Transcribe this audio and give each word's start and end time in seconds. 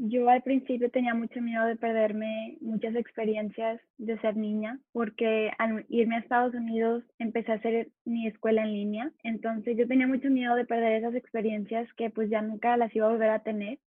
Yo 0.00 0.28
al 0.30 0.42
principio 0.42 0.90
tenía 0.90 1.12
mucho 1.12 1.40
miedo 1.40 1.66
de 1.66 1.74
perderme 1.74 2.56
muchas 2.60 2.94
experiencias 2.94 3.80
de 3.96 4.16
ser 4.20 4.36
niña, 4.36 4.78
porque 4.92 5.50
al 5.58 5.86
irme 5.88 6.14
a 6.14 6.18
Estados 6.20 6.54
Unidos 6.54 7.02
empecé 7.18 7.50
a 7.50 7.56
hacer 7.56 7.88
mi 8.04 8.28
escuela 8.28 8.62
en 8.62 8.72
línea, 8.72 9.10
entonces 9.24 9.76
yo 9.76 9.88
tenía 9.88 10.06
mucho 10.06 10.30
miedo 10.30 10.54
de 10.54 10.66
perder 10.66 10.92
esas 10.92 11.16
experiencias 11.16 11.92
que 11.94 12.10
pues 12.10 12.30
ya 12.30 12.42
nunca 12.42 12.76
las 12.76 12.94
iba 12.94 13.06
a 13.06 13.10
volver 13.10 13.30
a 13.30 13.42
tener. 13.42 13.80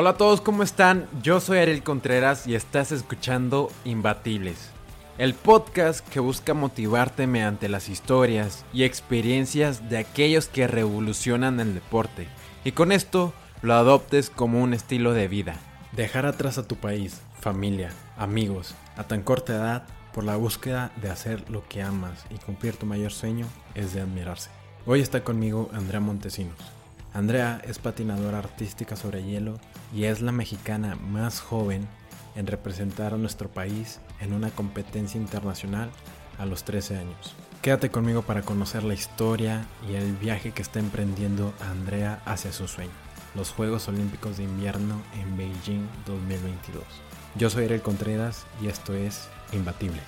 Hola 0.00 0.10
a 0.10 0.16
todos, 0.16 0.40
¿cómo 0.40 0.62
están? 0.62 1.08
Yo 1.24 1.40
soy 1.40 1.58
Ariel 1.58 1.82
Contreras 1.82 2.46
y 2.46 2.54
estás 2.54 2.92
escuchando 2.92 3.68
Imbatibles, 3.84 4.70
el 5.18 5.34
podcast 5.34 6.08
que 6.08 6.20
busca 6.20 6.54
motivarte 6.54 7.26
mediante 7.26 7.68
las 7.68 7.88
historias 7.88 8.64
y 8.72 8.84
experiencias 8.84 9.90
de 9.90 9.98
aquellos 9.98 10.46
que 10.46 10.68
revolucionan 10.68 11.58
el 11.58 11.74
deporte 11.74 12.28
y 12.62 12.70
con 12.70 12.92
esto 12.92 13.32
lo 13.60 13.74
adoptes 13.74 14.30
como 14.30 14.62
un 14.62 14.72
estilo 14.72 15.14
de 15.14 15.26
vida. 15.26 15.56
Dejar 15.90 16.26
atrás 16.26 16.58
a 16.58 16.68
tu 16.68 16.76
país, 16.76 17.20
familia, 17.40 17.90
amigos, 18.16 18.76
a 18.96 19.02
tan 19.02 19.22
corta 19.24 19.56
edad 19.56 19.86
por 20.14 20.22
la 20.22 20.36
búsqueda 20.36 20.92
de 21.02 21.10
hacer 21.10 21.50
lo 21.50 21.66
que 21.66 21.82
amas 21.82 22.24
y 22.30 22.36
cumplir 22.36 22.76
tu 22.76 22.86
mayor 22.86 23.10
sueño 23.10 23.46
es 23.74 23.94
de 23.94 24.02
admirarse. 24.02 24.50
Hoy 24.86 25.00
está 25.00 25.24
conmigo 25.24 25.68
Andrea 25.72 25.98
Montesinos. 25.98 26.77
Andrea 27.18 27.60
es 27.66 27.80
patinadora 27.80 28.38
artística 28.38 28.94
sobre 28.94 29.24
hielo 29.24 29.58
y 29.92 30.04
es 30.04 30.20
la 30.20 30.30
mexicana 30.30 30.94
más 30.94 31.40
joven 31.40 31.88
en 32.36 32.46
representar 32.46 33.12
a 33.12 33.16
nuestro 33.16 33.48
país 33.48 33.98
en 34.20 34.32
una 34.32 34.50
competencia 34.50 35.20
internacional 35.20 35.90
a 36.38 36.46
los 36.46 36.62
13 36.62 36.96
años. 36.96 37.34
Quédate 37.60 37.90
conmigo 37.90 38.22
para 38.22 38.42
conocer 38.42 38.84
la 38.84 38.94
historia 38.94 39.66
y 39.90 39.96
el 39.96 40.12
viaje 40.12 40.52
que 40.52 40.62
está 40.62 40.78
emprendiendo 40.78 41.52
Andrea 41.58 42.22
hacia 42.24 42.52
su 42.52 42.68
sueño, 42.68 42.92
los 43.34 43.50
Juegos 43.50 43.88
Olímpicos 43.88 44.36
de 44.36 44.44
Invierno 44.44 45.02
en 45.20 45.36
Beijing 45.36 45.88
2022. 46.06 46.84
Yo 47.34 47.50
soy 47.50 47.64
Ariel 47.64 47.82
Contreras 47.82 48.46
y 48.62 48.68
esto 48.68 48.94
es 48.94 49.28
Imbatibles. 49.50 50.04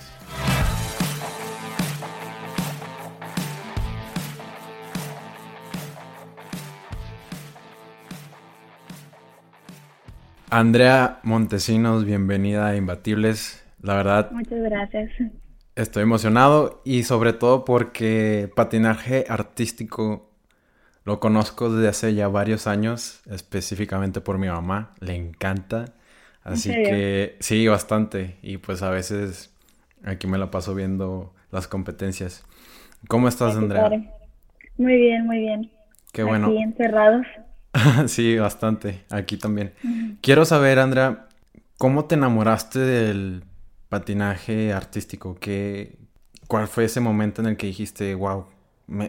Andrea 10.53 11.21
Montesinos, 11.23 12.03
bienvenida 12.03 12.67
a 12.67 12.75
Imbatibles. 12.75 13.65
La 13.81 13.95
verdad. 13.95 14.31
Muchas 14.31 14.59
gracias. 14.59 15.09
Estoy 15.77 16.03
emocionado 16.03 16.81
y 16.83 17.03
sobre 17.03 17.31
todo 17.31 17.63
porque 17.63 18.51
patinaje 18.53 19.23
artístico 19.29 20.29
lo 21.05 21.21
conozco 21.21 21.73
desde 21.73 21.87
hace 21.87 22.15
ya 22.15 22.27
varios 22.27 22.67
años, 22.67 23.21
específicamente 23.31 24.19
por 24.19 24.39
mi 24.39 24.47
mamá. 24.47 24.93
Le 24.99 25.15
encanta. 25.15 25.93
Así 26.43 26.69
que 26.69 27.37
sí, 27.39 27.65
bastante. 27.69 28.35
Y 28.41 28.57
pues 28.57 28.83
a 28.83 28.89
veces 28.89 29.55
aquí 30.03 30.27
me 30.27 30.37
la 30.37 30.51
paso 30.51 30.75
viendo 30.75 31.33
las 31.49 31.69
competencias. 31.69 32.43
¿Cómo 33.07 33.29
estás, 33.29 33.55
Andrea? 33.55 33.89
Muy 34.77 34.97
bien, 34.97 35.25
muy 35.25 35.37
bien. 35.37 35.71
Qué 36.11 36.23
bueno. 36.23 36.47
Aquí 36.47 36.57
encerrados. 36.57 37.25
sí, 38.07 38.37
bastante. 38.37 39.01
Aquí 39.09 39.37
también. 39.37 39.73
Quiero 40.21 40.45
saber, 40.45 40.79
Andrea, 40.79 41.27
¿cómo 41.77 42.05
te 42.05 42.15
enamoraste 42.15 42.79
del 42.79 43.43
patinaje 43.89 44.73
artístico? 44.73 45.37
¿Qué, 45.39 45.97
¿Cuál 46.47 46.67
fue 46.67 46.85
ese 46.85 46.99
momento 46.99 47.41
en 47.41 47.47
el 47.47 47.57
que 47.57 47.67
dijiste, 47.67 48.15
wow, 48.15 48.45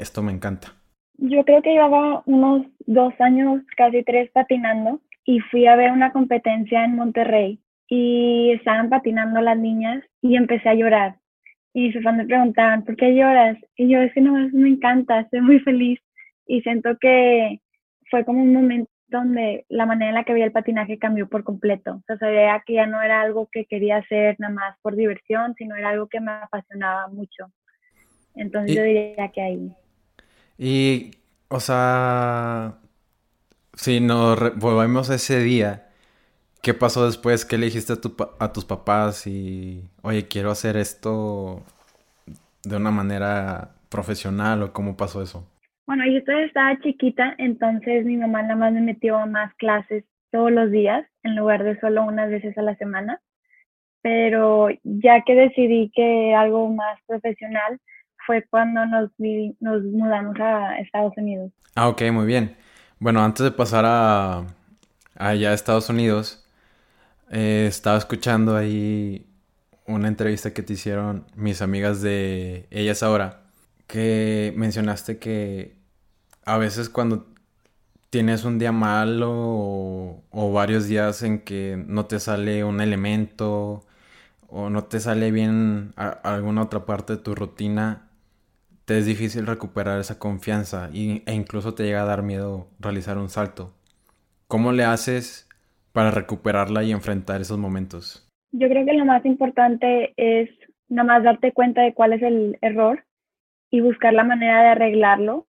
esto 0.00 0.22
me 0.22 0.32
encanta? 0.32 0.74
Yo 1.18 1.44
creo 1.44 1.62
que 1.62 1.72
llevaba 1.72 2.22
unos 2.26 2.66
dos 2.86 3.12
años, 3.20 3.62
casi 3.76 4.02
tres, 4.02 4.30
patinando 4.32 5.00
y 5.24 5.40
fui 5.40 5.66
a 5.66 5.76
ver 5.76 5.92
una 5.92 6.12
competencia 6.12 6.84
en 6.84 6.96
Monterrey 6.96 7.60
y 7.88 8.52
estaban 8.52 8.88
patinando 8.88 9.40
las 9.40 9.58
niñas 9.58 10.02
y 10.20 10.36
empecé 10.36 10.68
a 10.68 10.74
llorar. 10.74 11.16
Y 11.74 11.88
mis 11.88 11.96
papás 11.96 12.16
me 12.16 12.26
preguntaban, 12.26 12.84
¿por 12.84 12.96
qué 12.96 13.14
lloras? 13.14 13.56
Y 13.76 13.88
yo, 13.88 14.00
es 14.00 14.12
que 14.12 14.20
no, 14.20 14.32
me 14.52 14.68
encanta, 14.68 15.20
estoy 15.20 15.40
muy 15.40 15.60
feliz 15.60 16.00
y 16.46 16.60
siento 16.62 16.96
que 17.00 17.60
fue 18.12 18.26
como 18.26 18.42
un 18.42 18.52
momento 18.52 18.90
donde 19.08 19.64
la 19.70 19.86
manera 19.86 20.10
en 20.10 20.14
la 20.14 20.24
que 20.24 20.34
veía 20.34 20.44
el 20.44 20.52
patinaje 20.52 20.98
cambió 20.98 21.28
por 21.28 21.44
completo. 21.44 21.94
O 21.94 22.02
sea, 22.06 22.18
sabía 22.18 22.62
que 22.66 22.74
ya 22.74 22.86
no 22.86 23.00
era 23.00 23.22
algo 23.22 23.48
que 23.50 23.64
quería 23.64 23.96
hacer 23.96 24.36
nada 24.38 24.52
más 24.52 24.76
por 24.82 24.96
diversión, 24.96 25.54
sino 25.56 25.76
era 25.76 25.90
algo 25.90 26.08
que 26.08 26.20
me 26.20 26.30
apasionaba 26.30 27.08
mucho. 27.08 27.50
Entonces 28.34 28.76
yo 28.76 28.82
diría 28.82 29.30
que 29.32 29.40
ahí. 29.40 29.72
Y, 30.58 31.12
o 31.48 31.58
sea, 31.58 32.78
si 33.74 34.00
nos 34.00 34.58
volvemos 34.58 35.08
a 35.08 35.14
ese 35.14 35.40
día, 35.40 35.88
¿qué 36.60 36.74
pasó 36.74 37.06
después? 37.06 37.46
¿Qué 37.46 37.56
le 37.56 37.66
dijiste 37.66 37.94
a, 37.94 38.00
tu, 38.00 38.14
a 38.38 38.52
tus 38.52 38.66
papás? 38.66 39.26
Y, 39.26 39.88
oye, 40.02 40.28
quiero 40.28 40.50
hacer 40.50 40.76
esto 40.76 41.62
de 42.62 42.76
una 42.76 42.90
manera 42.90 43.72
profesional 43.88 44.62
o 44.62 44.72
cómo 44.74 44.98
pasó 44.98 45.22
eso? 45.22 45.46
Bueno, 45.86 46.04
yo 46.06 46.22
todavía 46.24 46.46
estaba 46.46 46.80
chiquita, 46.80 47.34
entonces 47.38 48.04
mi 48.04 48.16
mamá 48.16 48.42
nada 48.42 48.56
más 48.56 48.72
me 48.72 48.80
metió 48.80 49.16
a 49.18 49.26
más 49.26 49.52
clases 49.54 50.04
todos 50.30 50.52
los 50.52 50.70
días 50.70 51.04
en 51.22 51.36
lugar 51.36 51.64
de 51.64 51.78
solo 51.80 52.04
unas 52.04 52.30
veces 52.30 52.56
a 52.56 52.62
la 52.62 52.76
semana. 52.76 53.20
Pero 54.00 54.68
ya 54.82 55.22
que 55.22 55.34
decidí 55.34 55.90
que 55.94 56.34
algo 56.34 56.68
más 56.70 56.98
profesional 57.06 57.80
fue 58.26 58.44
cuando 58.48 58.84
nos, 58.86 59.10
mudamos 59.60 60.38
a 60.40 60.78
Estados 60.78 61.12
Unidos. 61.16 61.52
Ah, 61.74 61.88
ok, 61.88 62.02
muy 62.12 62.26
bien. 62.26 62.56
Bueno, 62.98 63.22
antes 63.22 63.44
de 63.44 63.50
pasar 63.50 63.84
a 63.86 64.46
allá 65.16 65.50
a 65.50 65.54
Estados 65.54 65.88
Unidos, 65.88 66.48
eh, 67.30 67.66
estaba 67.68 67.98
escuchando 67.98 68.56
ahí 68.56 69.26
una 69.86 70.08
entrevista 70.08 70.52
que 70.52 70.62
te 70.62 70.74
hicieron 70.74 71.26
mis 71.34 71.62
amigas 71.62 72.02
de 72.02 72.66
Ellas 72.70 73.02
Ahora 73.02 73.41
que 73.86 74.52
mencionaste 74.56 75.18
que 75.18 75.76
a 76.44 76.58
veces 76.58 76.88
cuando 76.88 77.26
tienes 78.10 78.44
un 78.44 78.58
día 78.58 78.72
malo 78.72 79.30
o, 80.30 80.52
varios 80.52 80.86
días 80.86 81.22
en 81.22 81.40
que 81.40 81.82
no 81.86 82.04
te 82.06 82.20
sale 82.20 82.62
un 82.62 82.80
elemento 82.80 83.84
o 84.48 84.68
no 84.68 84.84
te 84.84 85.00
sale 85.00 85.30
bien 85.30 85.92
alguna 85.96 86.62
otra 86.62 86.84
parte 86.84 87.14
de 87.16 87.22
tu 87.22 87.34
rutina, 87.34 88.10
te 88.84 88.98
es 88.98 89.06
difícil 89.06 89.46
recuperar 89.46 89.98
esa 89.98 90.18
confianza 90.18 90.90
y, 90.92 91.22
e 91.24 91.34
incluso 91.34 91.72
te 91.72 91.84
llega 91.84 92.02
a 92.02 92.06
dar 92.06 92.22
miedo 92.22 92.68
realizar 92.80 93.16
un 93.16 93.30
salto. 93.30 93.72
¿Cómo 94.46 94.72
le 94.72 94.84
haces 94.84 95.48
para 95.92 96.10
recuperarla 96.10 96.82
y 96.82 96.92
enfrentar 96.92 97.40
esos 97.40 97.56
momentos? 97.56 98.28
Yo 98.52 98.68
creo 98.68 98.84
que 98.84 98.92
lo 98.92 99.06
más 99.06 99.24
importante 99.24 100.12
es 100.18 100.50
nada 100.90 101.06
más 101.06 101.24
darte 101.24 101.52
cuenta 101.52 101.80
de 101.80 101.94
cuál 101.94 102.12
es 102.12 102.22
el 102.22 102.58
error 102.60 103.02
y 103.72 103.80
buscar 103.80 104.12
la 104.12 104.22
manera 104.22 104.62
de 104.62 104.68
arreglarlo, 104.68 105.46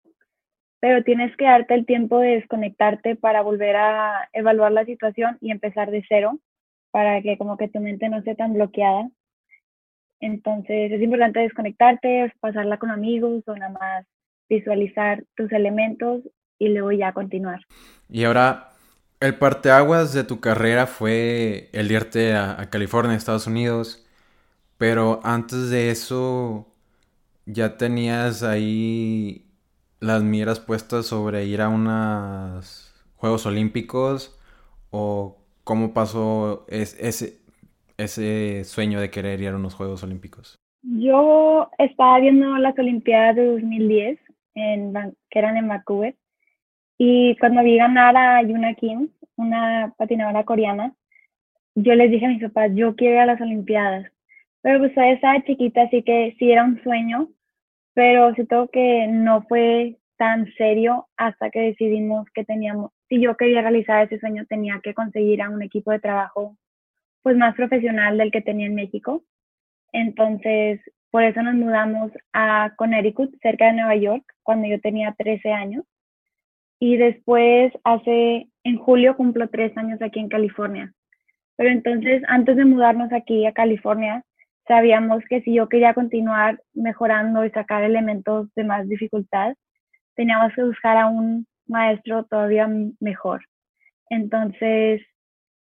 pero 0.80 1.04
tienes 1.04 1.36
que 1.36 1.44
darte 1.44 1.74
el 1.74 1.84
tiempo 1.84 2.18
de 2.18 2.36
desconectarte 2.36 3.14
para 3.14 3.42
volver 3.42 3.76
a 3.76 4.30
evaluar 4.32 4.72
la 4.72 4.86
situación 4.86 5.36
y 5.42 5.50
empezar 5.50 5.90
de 5.90 6.02
cero 6.08 6.40
para 6.90 7.20
que 7.20 7.36
como 7.36 7.58
que 7.58 7.68
tu 7.68 7.78
mente 7.78 8.08
no 8.08 8.16
esté 8.16 8.34
tan 8.34 8.54
bloqueada. 8.54 9.10
Entonces 10.18 10.92
es 10.92 11.02
importante 11.02 11.40
desconectarte, 11.40 12.32
pasarla 12.40 12.78
con 12.78 12.90
amigos 12.90 13.44
o 13.46 13.54
nada 13.54 13.72
más 13.78 14.06
visualizar 14.48 15.22
tus 15.36 15.52
elementos 15.52 16.22
y 16.58 16.70
luego 16.70 16.92
ya 16.92 17.12
continuar. 17.12 17.60
Y 18.08 18.24
ahora, 18.24 18.70
el 19.20 19.34
parteaguas 19.34 20.14
de 20.14 20.24
tu 20.24 20.40
carrera 20.40 20.86
fue 20.86 21.68
el 21.72 21.92
irte 21.92 22.32
a, 22.32 22.58
a 22.58 22.70
California, 22.70 23.14
Estados 23.14 23.46
Unidos, 23.46 24.08
pero 24.78 25.20
antes 25.22 25.68
de 25.68 25.90
eso, 25.90 26.72
ya 27.46 27.76
tenías 27.76 28.42
ahí 28.42 29.46
las 30.00 30.22
miras 30.22 30.60
puestas 30.60 31.06
sobre 31.06 31.46
ir 31.46 31.62
a 31.62 31.68
unos 31.68 32.92
Juegos 33.16 33.46
Olímpicos 33.46 34.38
o 34.90 35.38
cómo 35.64 35.94
pasó 35.94 36.66
ese, 36.68 37.38
ese 37.96 38.64
sueño 38.64 39.00
de 39.00 39.10
querer 39.10 39.40
ir 39.40 39.48
a 39.48 39.56
unos 39.56 39.74
Juegos 39.74 40.02
Olímpicos? 40.02 40.58
Yo 40.82 41.70
estaba 41.78 42.20
viendo 42.20 42.56
las 42.58 42.78
Olimpiadas 42.78 43.36
de 43.36 43.46
2010 43.46 44.18
en, 44.54 44.92
que 45.30 45.38
eran 45.38 45.56
en 45.56 45.68
Vancouver 45.68 46.14
y 46.98 47.36
cuando 47.36 47.62
vi 47.62 47.76
ganar 47.76 48.16
a 48.16 48.42
Yuna 48.42 48.74
Kim, 48.74 49.10
una 49.36 49.92
patinadora 49.96 50.44
coreana, 50.44 50.94
yo 51.74 51.94
les 51.94 52.10
dije 52.10 52.26
a 52.26 52.30
mis 52.30 52.42
papás, 52.42 52.70
yo 52.74 52.96
quiero 52.96 53.14
ir 53.14 53.20
a 53.20 53.26
las 53.26 53.40
Olimpiadas. 53.40 54.10
Pero 54.62 54.78
pues 54.78 54.94
todavía 54.94 55.14
estaba 55.14 55.44
chiquita, 55.44 55.82
así 55.82 56.02
que 56.02 56.34
sí 56.38 56.50
era 56.50 56.64
un 56.64 56.82
sueño, 56.82 57.28
pero 57.96 58.34
siento 58.34 58.68
que 58.70 59.06
no 59.06 59.40
fue 59.48 59.96
tan 60.18 60.52
serio 60.58 61.08
hasta 61.16 61.48
que 61.48 61.60
decidimos 61.60 62.28
que 62.34 62.44
teníamos, 62.44 62.90
si 63.08 63.22
yo 63.22 63.38
quería 63.38 63.62
realizar 63.62 64.04
ese 64.04 64.20
sueño, 64.20 64.44
tenía 64.46 64.80
que 64.84 64.92
conseguir 64.92 65.40
a 65.40 65.48
un 65.48 65.62
equipo 65.62 65.92
de 65.92 65.98
trabajo 65.98 66.58
pues 67.22 67.38
más 67.38 67.54
profesional 67.54 68.18
del 68.18 68.30
que 68.30 68.42
tenía 68.42 68.66
en 68.66 68.74
México. 68.74 69.24
Entonces, 69.92 70.78
por 71.10 71.24
eso 71.24 71.42
nos 71.42 71.54
mudamos 71.54 72.12
a 72.34 72.74
Connecticut, 72.76 73.34
cerca 73.40 73.68
de 73.68 73.72
Nueva 73.72 73.96
York, 73.96 74.24
cuando 74.42 74.68
yo 74.68 74.78
tenía 74.78 75.14
13 75.16 75.50
años. 75.52 75.84
Y 76.78 76.98
después, 76.98 77.72
hace, 77.82 78.50
en 78.62 78.76
julio 78.76 79.16
cumplo 79.16 79.48
tres 79.48 79.74
años 79.78 80.02
aquí 80.02 80.20
en 80.20 80.28
California. 80.28 80.92
Pero 81.56 81.70
entonces, 81.70 82.22
antes 82.28 82.56
de 82.56 82.66
mudarnos 82.66 83.10
aquí 83.14 83.46
a 83.46 83.54
California, 83.54 84.22
sabíamos 84.66 85.22
que 85.28 85.42
si 85.42 85.54
yo 85.54 85.68
quería 85.68 85.94
continuar 85.94 86.60
mejorando 86.74 87.44
y 87.44 87.50
sacar 87.50 87.84
elementos 87.84 88.48
de 88.54 88.64
más 88.64 88.88
dificultad, 88.88 89.54
teníamos 90.14 90.52
que 90.54 90.64
buscar 90.64 90.96
a 90.96 91.08
un 91.08 91.46
maestro 91.66 92.24
todavía 92.24 92.68
mejor. 93.00 93.42
Entonces 94.08 95.02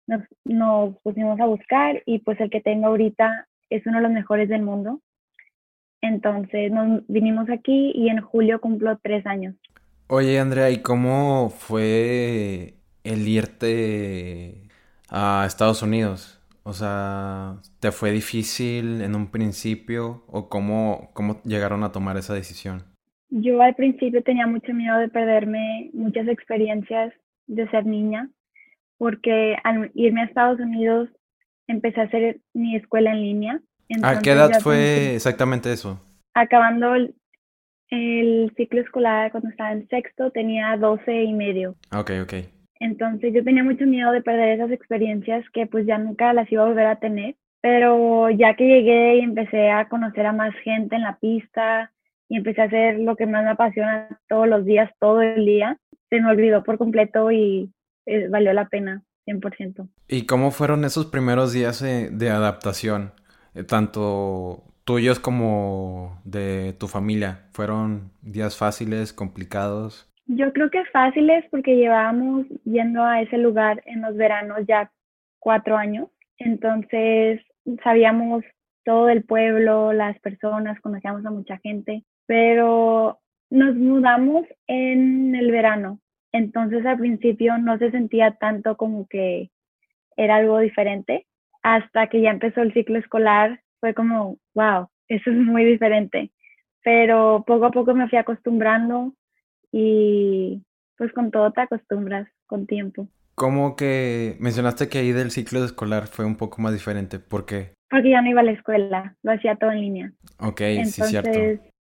nos, 0.07 0.97
pusimos 1.03 1.41
a 1.41 1.47
buscar 1.47 2.03
y 2.07 2.19
pues 2.19 2.41
el 2.41 2.51
que 2.51 2.61
tengo 2.61 2.89
ahorita 2.89 3.47
es 3.71 3.87
uno 3.87 3.99
de 3.99 4.03
los 4.03 4.13
mejores 4.13 4.49
del 4.49 4.63
mundo. 4.63 5.01
Entonces 6.01 6.71
nos 6.71 7.07
vinimos 7.09 7.49
aquí 7.49 7.93
y 7.95 8.09
en 8.09 8.21
julio 8.21 8.61
cumplo 8.61 8.99
tres 9.03 9.27
años. 9.27 9.55
Oye 10.09 10.39
Andrea, 10.39 10.71
¿y 10.71 10.83
cómo 10.83 11.49
fue 11.49 12.75
el 13.05 13.27
irte 13.27 14.69
a 15.09 15.45
Estados 15.47 15.83
Unidos? 15.83 16.34
O 16.65 16.73
sea, 16.73 17.57
¿te 17.79 17.93
fue 17.93 18.11
difícil 18.11 19.03
en 19.03 19.15
un 19.15 19.31
principio 19.31 20.25
o 20.27 20.49
cómo, 20.49 21.11
cómo 21.13 21.43
llegaron 21.45 21.85
a 21.85 21.93
tomar 21.93 22.17
esa 22.17 22.33
decisión? 22.33 22.85
Yo 23.29 23.61
al 23.61 23.75
principio 23.75 24.23
tenía 24.23 24.47
mucho 24.47 24.73
miedo 24.73 24.99
de 24.99 25.09
perderme 25.09 25.91
muchas 25.93 26.27
experiencias 26.27 27.13
de 27.47 27.69
ser 27.69 27.85
niña, 27.85 28.31
porque 28.97 29.57
al 29.63 29.91
irme 29.95 30.23
a 30.23 30.25
Estados 30.25 30.59
Unidos 30.59 31.11
empecé 31.67 32.01
a 32.01 32.05
hacer 32.05 32.41
mi 32.55 32.77
escuela 32.77 33.13
en 33.13 33.21
línea. 33.21 33.61
¿A 34.03 34.21
qué 34.21 34.33
edad 34.33 34.61
fue 34.61 35.15
exactamente 35.17 35.71
eso? 35.71 36.01
Acabando 36.33 36.95
el, 36.95 38.53
ciclo 38.57 38.81
escolar, 38.81 39.31
cuando 39.31 39.51
estaba 39.51 39.73
en 39.73 39.87
sexto, 39.89 40.31
tenía 40.31 40.77
12 40.79 41.25
y 41.25 41.33
medio. 41.33 41.77
Ok, 41.95 42.11
ok. 42.23 42.35
Entonces 42.85 43.33
yo 43.33 43.43
tenía 43.43 43.65
mucho 43.65 43.87
miedo 43.87 44.13
de 44.13 44.21
perder 44.21 44.51
esas 44.51 44.71
experiencias 44.71 45.43
que 45.55 45.67
pues 45.67 45.87
ya 45.87 45.97
nunca 45.97 46.35
las 46.35 46.53
iba 46.53 46.65
a 46.65 46.67
volver 46.67 46.87
a 46.87 47.01
tener. 47.01 47.35
Pero 47.63 48.29
ya 48.29 48.57
que 48.57 48.67
llegué 48.67 49.17
y 49.17 49.21
empecé 49.21 49.71
a 49.71 49.89
conocer 49.89 50.27
a 50.27 50.33
más 50.33 50.55
gente 50.63 50.95
en 50.95 51.01
la 51.01 51.17
pista 51.17 51.91
y 52.29 52.37
empecé 52.37 52.61
a 52.61 52.65
hacer 52.65 52.99
lo 52.99 53.17
que 53.17 53.25
más 53.25 53.43
me 53.43 53.51
apasiona 53.51 54.21
todos 54.29 54.47
los 54.47 54.67
días, 54.67 54.91
todo 55.01 55.23
el 55.23 55.47
día, 55.47 55.79
se 56.11 56.21
me 56.21 56.29
olvidó 56.31 56.63
por 56.63 56.77
completo 56.77 57.33
y 57.33 57.73
eh, 58.05 58.29
valió 58.29 58.53
la 58.53 58.69
pena, 58.69 59.03
100%. 59.27 59.89
¿Y 60.09 60.27
cómo 60.27 60.51
fueron 60.51 60.85
esos 60.85 61.07
primeros 61.07 61.55
días 61.55 61.83
de 61.83 62.31
adaptación? 62.31 63.13
Eh, 63.55 63.65
tanto 63.65 64.63
tuyos 64.85 65.21
como 65.21 66.21
de 66.25 66.75
tu 66.79 66.87
familia. 66.87 67.47
¿Fueron 67.53 68.13
días 68.21 68.59
fáciles, 68.59 69.15
complicados? 69.15 70.14
Yo 70.27 70.53
creo 70.53 70.71
que 70.71 70.85
fáciles 70.87 71.45
porque 71.51 71.77
llevábamos 71.77 72.47
yendo 72.65 73.03
a 73.03 73.21
ese 73.21 73.37
lugar 73.37 73.83
en 73.87 74.01
los 74.01 74.17
veranos 74.17 74.61
ya 74.67 74.91
cuatro 75.39 75.77
años. 75.77 76.09
Entonces 76.39 77.43
sabíamos 77.83 78.43
todo 78.85 79.09
el 79.11 79.25
pueblo, 79.25 79.93
las 79.93 80.19
personas, 80.21 80.81
conocíamos 80.81 81.25
a 81.27 81.31
mucha 81.31 81.59
gente, 81.59 82.05
pero 82.27 83.19
nos 83.51 83.75
mudamos 83.77 84.47
en 84.67 85.35
el 85.35 85.51
verano. 85.51 86.01
Entonces 86.33 86.85
al 86.87 86.99
principio 86.99 87.59
no 87.59 87.79
se 87.79 87.91
sentía 87.91 88.33
tanto 88.33 88.77
como 88.77 89.07
que 89.09 89.51
era 90.17 90.37
algo 90.37 90.59
diferente. 90.59 91.27
Hasta 91.63 92.09
que 92.09 92.21
ya 92.23 92.31
empezó 92.31 92.63
el 92.63 92.73
ciclo 92.73 92.99
escolar, 92.99 93.61
fue 93.81 93.95
como, 93.95 94.39
wow, 94.55 94.89
eso 95.09 95.31
es 95.31 95.37
muy 95.37 95.65
diferente. 95.65 96.31
Pero 96.83 97.45
poco 97.47 97.67
a 97.67 97.71
poco 97.71 97.95
me 97.95 98.09
fui 98.09 98.19
acostumbrando 98.19 99.15
y 99.77 100.63
pues 100.97 101.13
con 101.13 101.33
todo 101.33 101.51
te 101.51 101.63
acostumbras 101.63 102.29
con 102.47 102.65
tiempo. 102.67 103.09
¿Cómo 103.35 103.75
que 103.75 104.37
mencionaste 104.39 104.89
que 104.89 104.99
ahí 104.99 105.11
del 105.11 105.33
ciclo 105.33 105.65
escolar 105.65 106.07
fue 106.07 106.25
un 106.25 106.37
poco 106.37 106.63
más 106.63 106.73
diferente? 106.73 107.19
¿Por 107.19 107.45
qué? 107.45 107.73
Porque 107.91 108.11
ya 108.11 108.23
no 108.23 108.31
iba 108.31 108.41
a 108.41 108.45
la 108.45 108.53
escuela, 108.53 109.17
lo 109.25 109.33
hacía 109.33 109.57
todo 109.57 109.73
en 109.73 109.81
línea. 109.81 110.13
Ok, 110.39 110.61
sí, 110.85 111.03
cierto. 111.03 111.31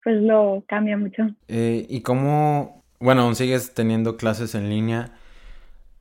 pues 0.04 0.22
lo 0.24 0.64
cambia 0.68 0.98
mucho. 0.98 1.28
Eh, 1.48 1.86
¿Y 1.88 2.02
cómo, 2.02 2.84
bueno, 3.00 3.22
aún 3.22 3.36
sigues 3.36 3.76
teniendo 3.76 4.18
clases 4.18 4.56
en 4.56 4.70
línea? 4.70 5.12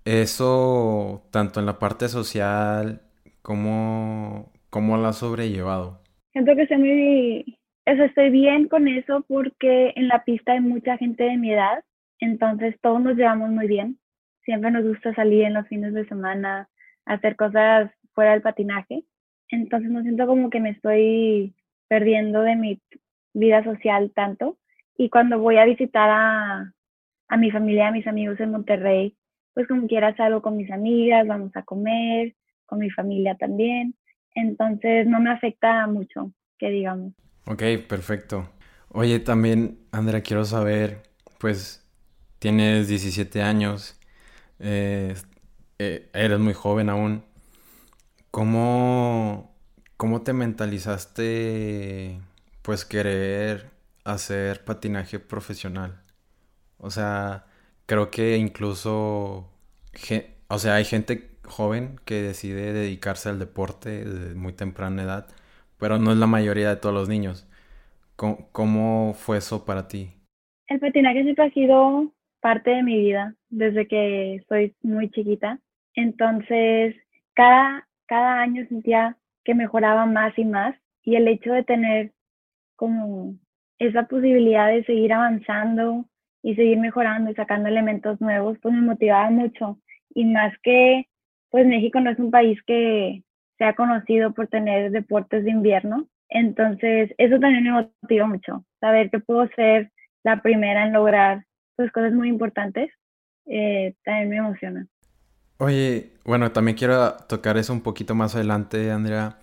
Eso, 0.06 1.23
tanto 1.31 1.61
en 1.61 1.67
la 1.67 1.79
parte 1.79 2.09
social, 2.09 3.03
¿cómo, 3.43 4.50
cómo 4.71 4.97
lo 4.97 5.09
has 5.09 5.19
sobrellevado? 5.19 6.00
Siento 6.33 6.56
que 6.56 6.62
estoy 6.62 6.79
muy 6.79 7.59
eso 7.84 8.05
estoy 8.05 8.31
bien 8.31 8.69
con 8.69 8.87
eso 8.88 9.25
porque 9.29 9.93
en 9.96 10.08
la 10.08 10.25
pista 10.25 10.52
hay 10.52 10.61
mucha 10.61 10.96
gente 10.99 11.25
de 11.25 11.37
mi 11.37 11.52
edad, 11.52 11.84
entonces 12.20 12.76
todos 12.81 13.00
nos 13.00 13.17
llevamos 13.17 13.50
muy 13.50 13.67
bien. 13.67 13.99
Siempre 14.44 14.70
nos 14.70 14.84
gusta 14.84 15.14
salir 15.14 15.43
en 15.43 15.55
los 15.55 15.67
fines 15.69 15.93
de 15.93 16.06
semana, 16.06 16.69
hacer 17.05 17.37
cosas 17.37 17.90
fuera 18.14 18.32
del 18.32 18.43
patinaje. 18.43 19.05
Entonces 19.49 19.90
no 19.90 20.02
siento 20.02 20.26
como 20.26 20.50
que 20.50 20.61
me 20.61 20.70
estoy 20.70 21.55
perdiendo 21.88 22.43
de 22.43 22.56
mi 22.56 22.81
vida 23.34 23.64
social 23.64 24.12
tanto. 24.14 24.58
Y 24.96 25.11
cuando 25.11 25.38
voy 25.38 25.56
a 25.58 25.64
visitar 25.64 26.11
a, 26.11 26.73
a 27.29 27.37
mi 27.37 27.50
familia, 27.50 27.88
a 27.88 27.93
mis 27.93 28.06
amigos 28.06 28.38
en 28.40 28.50
Monterrey, 28.50 29.17
pues 29.55 29.67
como 29.67 29.87
quiera 29.87 30.14
salgo 30.17 30.43
con 30.43 30.56
mis 30.56 30.70
amigas, 30.70 31.26
vamos 31.26 31.50
a 31.56 31.62
comer, 31.62 32.34
con 32.67 32.79
mi 32.79 32.90
familia 32.90 33.34
también. 33.34 33.94
Entonces 34.34 35.06
no 35.06 35.20
me 35.20 35.31
afecta 35.31 35.87
mucho, 35.87 36.32
que 36.58 36.70
digamos. 36.70 37.14
Ok, 37.47 37.62
perfecto. 37.89 38.49
Oye, 38.91 39.19
también, 39.21 39.81
Andrea, 39.93 40.23
quiero 40.23 40.44
saber, 40.44 41.03
pues, 41.39 41.85
tienes 42.39 42.89
17 42.89 43.43
años, 43.43 43.97
eh, 44.61 45.17
eh, 45.79 46.11
eres 46.15 46.39
muy 46.41 46.55
joven 46.55 46.91
aún. 46.91 47.25
¿Cómo, 48.31 49.55
¿Cómo 49.97 50.23
te 50.23 50.33
mentalizaste, 50.33 52.21
pues, 52.62 52.85
querer 52.85 53.71
hacer 54.05 54.65
patinaje 54.65 55.19
profesional? 55.19 56.03
O 56.79 56.91
sea, 56.91 57.47
creo 57.87 58.11
que 58.11 58.37
incluso, 58.39 59.50
o 60.49 60.59
sea, 60.59 60.75
hay 60.77 60.85
gente 60.85 61.31
joven 61.47 62.00
que 62.05 62.23
decide 62.23 62.73
dedicarse 62.73 63.29
al 63.29 63.39
deporte 63.39 64.05
de 64.05 64.35
muy 64.35 64.53
temprana 64.55 65.03
edad 65.05 65.29
pero 65.82 65.99
no 65.99 66.12
es 66.12 66.17
la 66.17 66.29
mayoría 66.29 66.69
de 66.69 66.76
todos 66.76 66.94
los 66.94 67.08
niños. 67.08 67.44
¿Cómo, 68.15 69.15
fue 69.15 69.39
eso 69.39 69.65
para 69.65 69.89
ti? 69.89 70.12
El 70.69 70.79
patinaje 70.79 71.24
siempre 71.24 71.44
ha 71.44 71.51
sido 71.51 72.12
parte 72.41 72.70
de 72.70 72.84
mi 72.84 73.01
vida 73.01 73.34
desde 73.51 73.89
que 73.89 74.44
soy 74.48 74.77
muy 74.82 75.10
chiquita. 75.10 75.58
Entonces, 75.94 76.94
cada, 77.34 77.89
cada 78.06 78.41
año 78.41 78.65
sentía 78.69 79.17
que 79.43 79.56
mejoraba 79.56 80.06
más 80.06 80.39
y 80.39 80.44
más 80.44 80.77
y 81.03 81.17
el 81.17 81.27
hecho 81.27 81.53
de 81.53 81.65
tener 81.65 82.12
como 82.77 83.34
esa 83.81 84.05
posibilidad 84.05 84.69
de 84.69 84.84
seguir 84.84 85.12
avanzando 85.12 86.05
y 86.44 86.55
seguir 86.55 86.79
mejorando 86.79 87.32
y 87.32 87.34
sacando 87.34 87.69
elementos 87.69 88.20
nuevos, 88.20 88.56
pues 88.62 88.72
me 88.72 88.82
motivaba 88.82 89.31
mucho. 89.31 89.81
Y 90.15 90.27
más 90.27 90.55
que, 90.62 91.08
pues 91.51 91.67
México 91.67 91.98
no 91.98 92.10
es 92.10 92.20
un 92.20 92.31
país 92.31 92.62
que 92.69 93.24
se 93.63 93.69
ha 93.69 93.77
conocido 93.77 94.33
por 94.33 94.49
tener 94.49 94.91
deportes 94.91 95.45
de 95.45 95.53
invierno. 95.53 96.09
Entonces, 96.29 97.13
eso 97.17 97.39
también 97.39 97.63
me 97.63 97.71
motiva 97.71 98.27
mucho, 98.27 98.65
saber 98.81 99.09
que 99.09 99.21
puedo 99.21 99.49
ser 99.55 99.93
la 100.25 100.43
primera 100.43 100.85
en 100.85 100.93
lograr 100.93 101.45
pues, 101.77 101.93
cosas 101.93 102.13
muy 102.13 102.29
importantes, 102.29 102.91
eh, 103.47 103.95
también 104.05 104.31
me 104.31 104.37
emociona. 104.39 104.87
Oye, 105.59 106.11
bueno, 106.25 106.51
también 106.51 106.77
quiero 106.77 107.13
tocar 107.29 107.57
eso 107.57 107.73
un 107.73 107.83
poquito 107.83 108.17
más 108.17 108.35
adelante, 108.35 108.91
Andrea. 108.91 109.39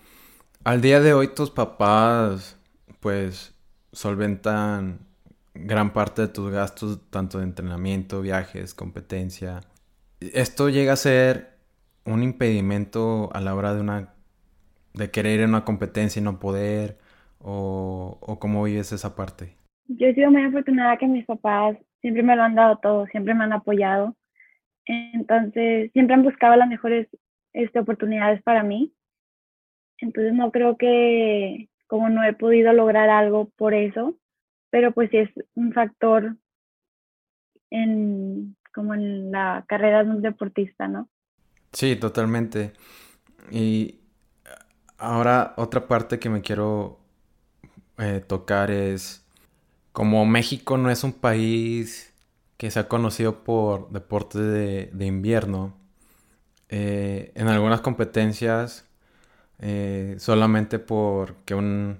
Al 0.66 0.82
día 0.82 1.00
de 1.00 1.14
hoy 1.14 1.30
tus 1.34 1.50
papás, 1.50 2.60
pues, 3.00 3.56
solventan 3.94 5.00
gran 5.54 5.94
parte 5.94 6.24
de 6.24 6.28
tus 6.28 6.52
gastos, 6.52 7.10
tanto 7.10 7.38
de 7.38 7.46
entrenamiento, 7.46 8.22
viajes, 8.22 8.74
competencia. 8.74 9.62
¿Esto 10.20 10.68
llega 10.68 10.94
a 10.94 10.98
ser 10.98 11.49
un 12.10 12.24
impedimento 12.24 13.30
a 13.34 13.42
la 13.42 13.56
hora 13.56 13.74
de 13.74 13.82
una 13.82 14.14
de 14.94 15.12
querer 15.12 15.40
ir 15.40 15.46
a 15.46 15.48
una 15.48 15.66
competencia 15.66 16.20
y 16.20 16.24
no 16.24 16.40
poder 16.40 16.98
o, 17.40 18.18
o 18.22 18.40
cómo 18.40 18.64
vives 18.64 18.92
esa 18.92 19.16
parte? 19.16 19.56
Yo 19.88 20.08
he 20.08 20.14
sido 20.14 20.32
muy 20.32 20.44
afortunada 20.44 20.98
que 20.98 21.08
mis 21.08 21.26
papás 21.26 21.78
siempre 22.02 22.24
me 22.24 22.36
lo 22.36 22.44
han 22.44 22.56
dado 22.56 22.78
todo, 22.78 23.08
siempre 23.08 23.34
me 23.34 23.44
han 23.44 23.54
apoyado. 23.54 24.16
Entonces, 24.86 25.92
siempre 25.94 26.16
han 26.16 26.24
buscado 26.24 26.56
las 26.56 26.68
mejores 26.68 27.08
este, 27.54 27.80
oportunidades 27.80 28.42
para 28.44 28.64
mí. 28.64 28.94
Entonces, 30.00 30.34
no 30.34 30.52
creo 30.52 30.78
que 30.78 31.70
como 31.88 32.10
no 32.10 32.24
he 32.24 32.34
podido 32.34 32.72
lograr 32.74 33.10
algo 33.10 33.50
por 33.58 33.74
eso, 33.74 34.16
pero 34.70 34.92
pues 34.92 35.10
sí 35.10 35.18
es 35.18 35.30
un 35.56 35.74
factor 35.74 36.38
en 37.72 38.56
como 38.74 38.94
en 38.94 39.32
la 39.32 39.66
carrera 39.68 40.04
de 40.04 40.12
un 40.12 40.22
deportista, 40.22 40.88
¿no? 40.88 41.10
Sí, 41.72 41.96
totalmente. 41.96 42.74
Y 43.52 44.00
Ahora, 45.00 45.54
otra 45.58 45.88
parte 45.88 46.20
que 46.20 46.30
me 46.30 46.42
quiero 46.42 47.00
eh, 47.98 48.22
tocar 48.28 48.70
es, 48.72 49.26
como 49.94 50.26
México 50.26 50.78
no 50.78 50.92
es 50.92 51.04
un 51.06 51.14
país 51.14 52.14
que 52.58 52.72
se 52.72 52.80
ha 52.80 52.90
conocido 52.90 53.44
por 53.46 53.92
deportes 53.92 54.42
de, 54.42 55.06
invierno, 55.06 55.76
eh, 56.70 57.32
en 57.36 57.48
algunas 57.48 57.82
competencias, 57.82 58.86
eh, 59.60 60.16
solamente 60.20 60.80
porque 60.80 61.56
un 61.56 62.00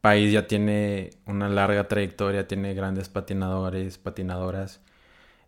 país 0.00 0.32
ya 0.32 0.46
tiene 0.48 1.10
una 1.26 1.48
larga 1.48 1.88
trayectoria, 1.88 2.48
tiene 2.48 2.74
grandes 2.74 3.08
patinadores, 3.08 3.98
patinadoras, 3.98 4.80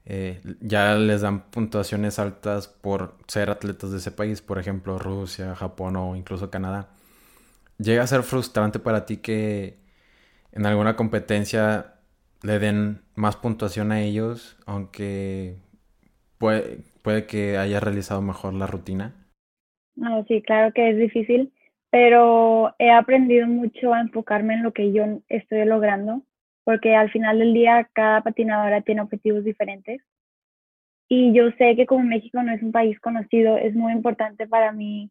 eh, 0.09 0.41
ya 0.61 0.95
les 0.95 1.21
dan 1.23 1.51
puntuaciones 1.51 2.21
altas 2.21 2.69
por 2.69 3.17
ser 3.27 3.51
atletas 3.51 3.91
de 3.91 3.99
ese 3.99 4.13
país, 4.13 4.41
por 4.41 4.59
ejemplo 4.59 4.99
Rusia, 4.99 5.57
Japón 5.57 5.97
o 5.97 6.15
incluso 6.15 6.49
Canadá. 6.49 6.89
Llega 7.79 8.05
a 8.05 8.07
ser 8.07 8.23
frustrante 8.23 8.79
para 8.79 9.05
ti 9.05 9.17
que 9.17 9.79
en 10.53 10.65
alguna 10.65 10.95
competencia 10.95 11.95
le 12.43 12.61
den 12.61 13.01
más 13.17 13.35
puntuación 13.37 13.91
a 13.91 14.01
ellos, 14.01 14.57
aunque 14.65 15.57
puede, 16.39 16.79
puede 17.03 17.27
que 17.27 17.59
haya 17.59 17.81
realizado 17.81 18.23
mejor 18.23 18.55
la 18.55 18.69
rutina. 18.69 19.13
No, 19.97 20.25
sí, 20.29 20.41
claro 20.41 20.73
que 20.73 20.91
es 20.91 20.99
difícil, 20.99 21.53
pero 21.91 22.75
he 22.79 22.93
aprendido 22.93 23.49
mucho 23.49 23.93
a 23.93 24.01
enfocarme 24.01 24.55
en 24.55 24.63
lo 24.63 24.73
que 24.73 24.93
yo 24.93 25.03
estoy 25.29 25.65
logrando 25.65 26.23
porque 26.66 26.96
al 26.96 27.12
final 27.12 27.38
del 27.38 27.54
día 27.54 27.88
cada 27.92 28.23
patinadora 28.23 28.80
tiene 28.80 29.00
objetivos 29.00 29.44
diferentes. 29.44 30.02
Y 31.08 31.32
yo 31.32 31.52
sé 31.52 31.76
que 31.76 31.87
como 31.87 32.02
México 32.02 32.42
no 32.42 32.52
es 32.52 32.61
un 32.61 32.73
país 32.73 32.99
conocido, 32.99 33.56
es 33.56 33.73
muy 33.76 33.92
importante 33.92 34.49
para 34.49 34.73
mí 34.73 35.08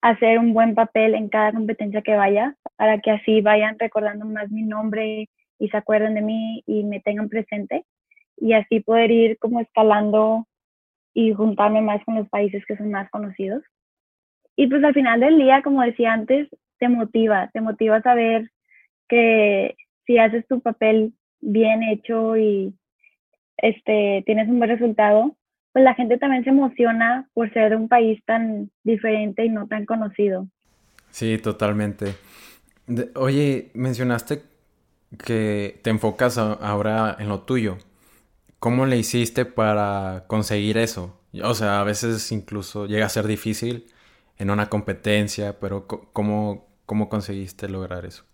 hacer 0.00 0.38
un 0.38 0.54
buen 0.54 0.76
papel 0.76 1.16
en 1.16 1.28
cada 1.28 1.50
competencia 1.50 2.02
que 2.02 2.14
vaya, 2.14 2.54
para 2.76 3.00
que 3.00 3.10
así 3.10 3.40
vayan 3.40 3.80
recordando 3.80 4.24
más 4.26 4.48
mi 4.52 4.62
nombre 4.62 5.28
y 5.58 5.68
se 5.70 5.76
acuerden 5.76 6.14
de 6.14 6.22
mí 6.22 6.62
y 6.66 6.84
me 6.84 7.00
tengan 7.00 7.28
presente. 7.28 7.84
Y 8.36 8.52
así 8.52 8.78
poder 8.78 9.10
ir 9.10 9.38
como 9.38 9.58
escalando 9.58 10.46
y 11.14 11.32
juntarme 11.32 11.80
más 11.80 12.04
con 12.04 12.14
los 12.14 12.28
países 12.28 12.64
que 12.64 12.76
son 12.76 12.92
más 12.92 13.10
conocidos. 13.10 13.64
Y 14.54 14.68
pues 14.68 14.84
al 14.84 14.94
final 14.94 15.18
del 15.18 15.36
día, 15.36 15.62
como 15.62 15.82
decía 15.82 16.12
antes, 16.12 16.48
te 16.78 16.88
motiva, 16.88 17.50
te 17.52 17.60
motiva 17.60 18.00
saber 18.02 18.48
que 19.08 19.74
si 20.10 20.18
haces 20.18 20.44
tu 20.48 20.60
papel 20.60 21.12
bien 21.40 21.84
hecho 21.84 22.36
y 22.36 22.74
este, 23.58 24.24
tienes 24.26 24.48
un 24.48 24.58
buen 24.58 24.68
resultado, 24.68 25.36
pues 25.72 25.84
la 25.84 25.94
gente 25.94 26.18
también 26.18 26.42
se 26.42 26.50
emociona 26.50 27.28
por 27.32 27.52
ser 27.52 27.70
de 27.70 27.76
un 27.76 27.88
país 27.88 28.20
tan 28.26 28.72
diferente 28.82 29.44
y 29.44 29.50
no 29.50 29.68
tan 29.68 29.86
conocido. 29.86 30.48
Sí, 31.10 31.38
totalmente. 31.38 32.14
oye, 33.14 33.70
mencionaste 33.74 34.42
que 35.24 35.78
te 35.84 35.90
enfocas 35.90 36.38
ahora 36.38 37.16
en 37.20 37.28
lo 37.28 37.42
tuyo. 37.42 37.78
¿Cómo 38.58 38.86
le 38.86 38.98
hiciste 38.98 39.44
para 39.44 40.24
conseguir 40.26 40.76
eso? 40.76 41.20
O 41.44 41.54
sea, 41.54 41.80
a 41.80 41.84
veces 41.84 42.32
incluso 42.32 42.86
llega 42.86 43.06
a 43.06 43.10
ser 43.10 43.28
difícil 43.28 43.86
en 44.38 44.50
una 44.50 44.68
competencia, 44.68 45.60
pero 45.60 45.86
¿cómo, 45.86 46.66
cómo 46.84 47.08
conseguiste 47.08 47.68
lograr 47.68 48.04
eso? 48.06 48.24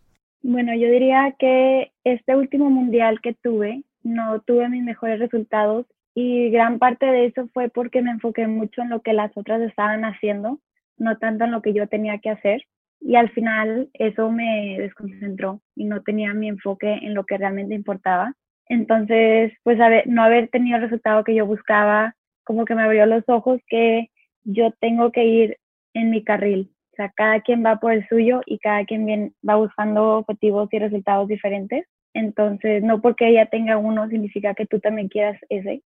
Bueno, 0.49 0.73
yo 0.77 0.89
diría 0.89 1.35
que 1.41 1.91
este 2.05 2.37
último 2.37 2.71
mundial 2.71 3.21
que 3.21 3.35
tuve, 3.35 3.83
no 4.05 4.41
tuve 4.43 4.69
mis 4.69 4.85
mejores 4.85 5.19
resultados 5.19 5.87
y 6.15 6.51
gran 6.51 6.79
parte 6.79 7.05
de 7.05 7.27
eso 7.27 7.49
fue 7.53 7.69
porque 7.69 8.01
me 8.01 8.13
enfoqué 8.13 8.47
mucho 8.47 8.83
en 8.83 8.91
lo 8.91 9.03
que 9.03 9.13
las 9.13 9.37
otras 9.37 9.61
estaban 9.63 10.05
haciendo, 10.05 10.61
no 10.99 11.19
tanto 11.19 11.47
en 11.47 11.51
lo 11.51 11.63
que 11.63 11.73
yo 11.73 11.89
tenía 11.89 12.19
que 12.19 12.31
hacer. 12.31 12.63
Y 13.01 13.17
al 13.17 13.31
final 13.31 13.91
eso 13.95 14.31
me 14.31 14.77
desconcentró 14.79 15.63
y 15.75 15.85
no 15.85 16.05
tenía 16.05 16.33
mi 16.33 16.47
enfoque 16.47 16.93
en 16.93 17.15
lo 17.15 17.27
que 17.27 17.39
realmente 17.39 17.75
importaba. 17.75 18.33
Entonces, 18.69 19.53
pues 19.65 19.81
no 20.07 20.23
haber 20.23 20.47
tenido 20.47 20.77
el 20.77 20.85
resultado 20.85 21.25
que 21.25 21.35
yo 21.35 21.45
buscaba, 21.45 22.15
como 22.45 22.67
que 22.67 22.77
me 22.77 22.85
abrió 22.85 23.05
los 23.07 23.25
ojos 23.27 23.61
que 23.67 24.11
yo 24.45 24.71
tengo 24.79 25.11
que 25.11 25.25
ir 25.25 25.57
en 25.93 26.11
mi 26.11 26.23
carril, 26.23 26.71
o 26.97 27.03
sea, 27.03 27.13
cada 27.15 27.43
quien 27.43 27.63
va 27.63 27.79
por 27.79 27.93
el 27.93 28.09
suyo 28.09 28.41
y 28.47 28.59
cada 28.59 28.87
quien 28.87 29.35
va 29.47 29.57
buscando 29.57 30.19
objetivos 30.19 30.73
y 30.73 30.79
resultados 30.79 31.29
diferentes. 31.29 31.87
Entonces, 32.15 32.83
no 32.83 33.03
porque 33.03 33.29
ella 33.29 33.45
tenga 33.51 33.77
uno 33.77 34.09
significa 34.09 34.55
que 34.55 34.65
tú 34.65 34.81
también 34.81 35.09
quieras 35.09 35.39
ese. 35.51 35.83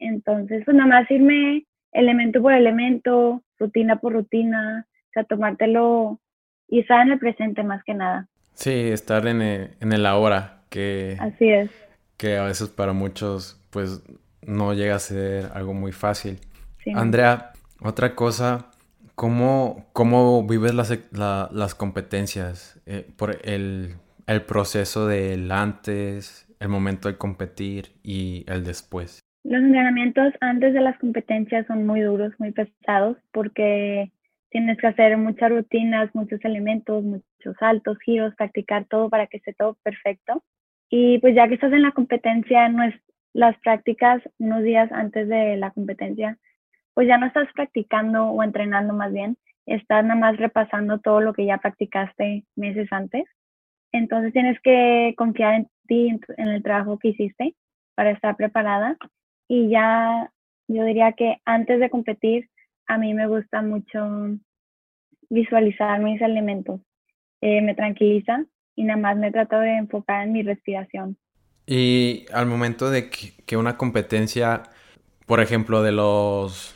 Entonces, 0.00 0.64
pues 0.64 0.76
nada 0.76 0.88
más 0.88 1.10
irme 1.12 1.64
elemento 1.92 2.42
por 2.42 2.52
elemento, 2.52 3.40
rutina 3.56 4.00
por 4.00 4.14
rutina, 4.14 4.84
o 4.90 5.12
sea, 5.12 5.22
tomártelo 5.22 6.18
y 6.66 6.80
estar 6.80 7.06
en 7.06 7.12
el 7.12 7.20
presente 7.20 7.62
más 7.62 7.84
que 7.84 7.94
nada. 7.94 8.26
Sí, 8.54 8.88
estar 8.88 9.28
en 9.28 9.40
el, 9.40 9.70
en 9.80 9.92
el 9.92 10.06
ahora, 10.06 10.62
que... 10.70 11.16
Así 11.20 11.48
es. 11.48 11.70
Que 12.16 12.36
a 12.36 12.42
veces 12.42 12.68
para 12.68 12.92
muchos, 12.92 13.64
pues, 13.70 14.02
no 14.44 14.74
llega 14.74 14.96
a 14.96 14.98
ser 14.98 15.50
algo 15.54 15.72
muy 15.72 15.92
fácil. 15.92 16.40
Andrea, 16.94 17.52
otra 17.80 18.16
cosa 18.16 18.67
¿Cómo, 19.18 19.84
cómo 19.94 20.46
vives 20.46 20.74
las, 20.76 20.96
las 21.10 21.74
competencias? 21.74 22.80
Eh, 22.86 23.04
por 23.18 23.34
el, 23.42 23.96
el, 24.28 24.42
proceso 24.42 25.08
del 25.08 25.50
antes, 25.50 26.46
el 26.60 26.68
momento 26.68 27.08
de 27.08 27.18
competir 27.18 27.86
y 28.04 28.44
el 28.46 28.62
después. 28.62 29.18
Los 29.42 29.60
entrenamientos 29.60 30.34
antes 30.40 30.72
de 30.72 30.82
las 30.82 30.96
competencias 31.00 31.66
son 31.66 31.84
muy 31.84 32.00
duros, 32.02 32.32
muy 32.38 32.52
pesados, 32.52 33.16
porque 33.32 34.12
tienes 34.50 34.78
que 34.78 34.86
hacer 34.86 35.16
muchas 35.16 35.50
rutinas, 35.50 36.14
muchos 36.14 36.38
elementos, 36.44 37.02
muchos 37.02 37.56
saltos, 37.58 37.98
giros, 38.04 38.36
practicar 38.36 38.84
todo 38.84 39.10
para 39.10 39.26
que 39.26 39.38
esté 39.38 39.52
todo 39.52 39.76
perfecto. 39.82 40.44
Y 40.90 41.18
pues 41.18 41.34
ya 41.34 41.48
que 41.48 41.54
estás 41.54 41.72
en 41.72 41.82
la 41.82 41.90
competencia, 41.90 42.68
no 42.68 42.84
es, 42.84 42.94
las 43.32 43.58
prácticas 43.64 44.22
unos 44.38 44.62
días 44.62 44.92
antes 44.92 45.28
de 45.28 45.56
la 45.56 45.72
competencia 45.72 46.38
pues 46.98 47.06
ya 47.06 47.16
no 47.16 47.26
estás 47.26 47.46
practicando 47.54 48.24
o 48.24 48.42
entrenando 48.42 48.92
más 48.92 49.12
bien, 49.12 49.38
estás 49.66 50.02
nada 50.02 50.18
más 50.18 50.36
repasando 50.36 50.98
todo 50.98 51.20
lo 51.20 51.32
que 51.32 51.46
ya 51.46 51.58
practicaste 51.58 52.44
meses 52.56 52.88
antes. 52.90 53.22
Entonces 53.92 54.32
tienes 54.32 54.58
que 54.64 55.14
confiar 55.16 55.54
en 55.54 55.68
ti, 55.86 56.08
en 56.08 56.48
el 56.48 56.60
trabajo 56.60 56.98
que 56.98 57.10
hiciste 57.10 57.54
para 57.94 58.10
estar 58.10 58.34
preparada. 58.34 58.96
Y 59.46 59.70
ya 59.70 60.32
yo 60.66 60.82
diría 60.82 61.12
que 61.12 61.36
antes 61.44 61.78
de 61.78 61.88
competir, 61.88 62.50
a 62.88 62.98
mí 62.98 63.14
me 63.14 63.28
gusta 63.28 63.62
mucho 63.62 64.36
visualizar 65.30 66.00
mis 66.00 66.20
elementos. 66.20 66.80
Eh, 67.40 67.62
me 67.62 67.76
tranquiliza 67.76 68.44
y 68.74 68.82
nada 68.82 68.98
más 68.98 69.16
me 69.16 69.30
trato 69.30 69.60
de 69.60 69.76
enfocar 69.76 70.24
en 70.26 70.32
mi 70.32 70.42
respiración. 70.42 71.16
Y 71.64 72.26
al 72.32 72.46
momento 72.46 72.90
de 72.90 73.08
que 73.08 73.56
una 73.56 73.76
competencia, 73.76 74.64
por 75.26 75.38
ejemplo, 75.38 75.84
de 75.84 75.92
los 75.92 76.74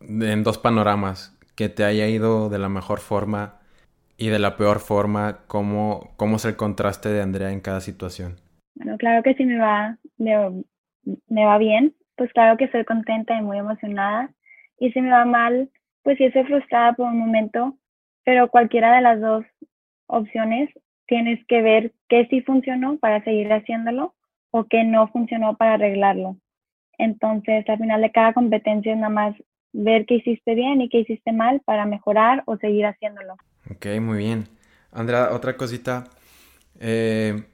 en 0.00 0.42
dos 0.42 0.58
panoramas, 0.58 1.36
que 1.56 1.68
te 1.68 1.84
haya 1.84 2.06
ido 2.06 2.48
de 2.48 2.58
la 2.58 2.68
mejor 2.68 3.00
forma 3.00 3.60
y 4.16 4.28
de 4.28 4.38
la 4.38 4.56
peor 4.56 4.80
forma, 4.80 5.40
¿cómo, 5.46 6.12
cómo 6.16 6.36
es 6.36 6.44
el 6.44 6.56
contraste 6.56 7.08
de 7.08 7.22
Andrea 7.22 7.52
en 7.52 7.60
cada 7.60 7.80
situación? 7.80 8.36
Bueno, 8.74 8.96
claro 8.98 9.22
que 9.22 9.34
si 9.34 9.44
me 9.44 9.58
va, 9.58 9.98
me, 10.18 10.62
me 11.28 11.44
va 11.44 11.58
bien, 11.58 11.94
pues 12.16 12.32
claro 12.32 12.56
que 12.56 12.64
estoy 12.64 12.84
contenta 12.84 13.36
y 13.36 13.42
muy 13.42 13.58
emocionada. 13.58 14.30
Y 14.78 14.92
si 14.92 15.00
me 15.00 15.10
va 15.10 15.24
mal, 15.24 15.70
pues 16.02 16.18
sí 16.18 16.24
estoy 16.24 16.44
frustrada 16.44 16.92
por 16.92 17.08
un 17.08 17.18
momento, 17.18 17.76
pero 18.24 18.50
cualquiera 18.50 18.94
de 18.94 19.02
las 19.02 19.20
dos 19.20 19.44
opciones 20.06 20.70
tienes 21.06 21.44
que 21.46 21.62
ver 21.62 21.92
qué 22.08 22.26
sí 22.26 22.40
funcionó 22.42 22.98
para 22.98 23.22
seguir 23.24 23.52
haciéndolo 23.52 24.14
o 24.50 24.64
qué 24.64 24.84
no 24.84 25.08
funcionó 25.08 25.56
para 25.56 25.74
arreglarlo. 25.74 26.36
Entonces, 26.98 27.68
al 27.68 27.78
final 27.78 28.02
de 28.02 28.12
cada 28.12 28.32
competencia 28.32 28.92
es 28.92 28.98
nada 28.98 29.08
más 29.08 29.34
ver 29.72 30.06
qué 30.06 30.16
hiciste 30.16 30.54
bien 30.54 30.80
y 30.80 30.88
qué 30.88 30.98
hiciste 31.00 31.32
mal 31.32 31.60
para 31.64 31.86
mejorar 31.86 32.42
o 32.46 32.56
seguir 32.56 32.86
haciéndolo. 32.86 33.34
Ok, 33.70 33.86
muy 34.00 34.18
bien. 34.18 34.48
Andrea, 34.92 35.30
otra 35.32 35.56
cosita. 35.56 36.04
Eh, 36.78 37.44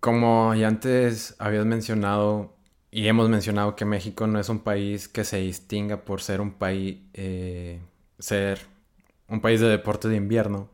como 0.00 0.54
ya 0.54 0.68
antes 0.68 1.36
habías 1.38 1.66
mencionado 1.66 2.56
y 2.90 3.06
hemos 3.08 3.28
mencionado 3.28 3.76
que 3.76 3.84
México 3.84 4.26
no 4.26 4.40
es 4.40 4.48
un 4.48 4.60
país 4.60 5.08
que 5.08 5.24
se 5.24 5.38
distinga 5.38 6.04
por 6.04 6.22
ser 6.22 6.40
un 6.40 6.52
país, 6.52 6.98
eh, 7.14 7.80
ser 8.18 8.60
un 9.28 9.40
país 9.40 9.60
de 9.60 9.68
deporte 9.68 10.08
de 10.08 10.16
invierno. 10.16 10.70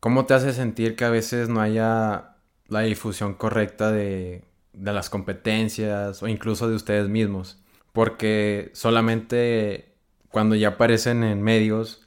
¿Cómo 0.00 0.24
te 0.26 0.34
hace 0.34 0.52
sentir 0.52 0.96
que 0.96 1.04
a 1.04 1.10
veces 1.10 1.48
no 1.48 1.60
haya 1.60 2.36
la 2.68 2.80
difusión 2.80 3.34
correcta 3.34 3.92
de, 3.92 4.44
de 4.72 4.92
las 4.92 5.10
competencias 5.10 6.22
o 6.22 6.28
incluso 6.28 6.68
de 6.68 6.76
ustedes 6.76 7.08
mismos? 7.08 7.62
Porque 7.92 8.70
solamente 8.72 9.89
cuando 10.30 10.54
ya 10.54 10.68
aparecen 10.68 11.24
en 11.24 11.42
medios, 11.42 12.06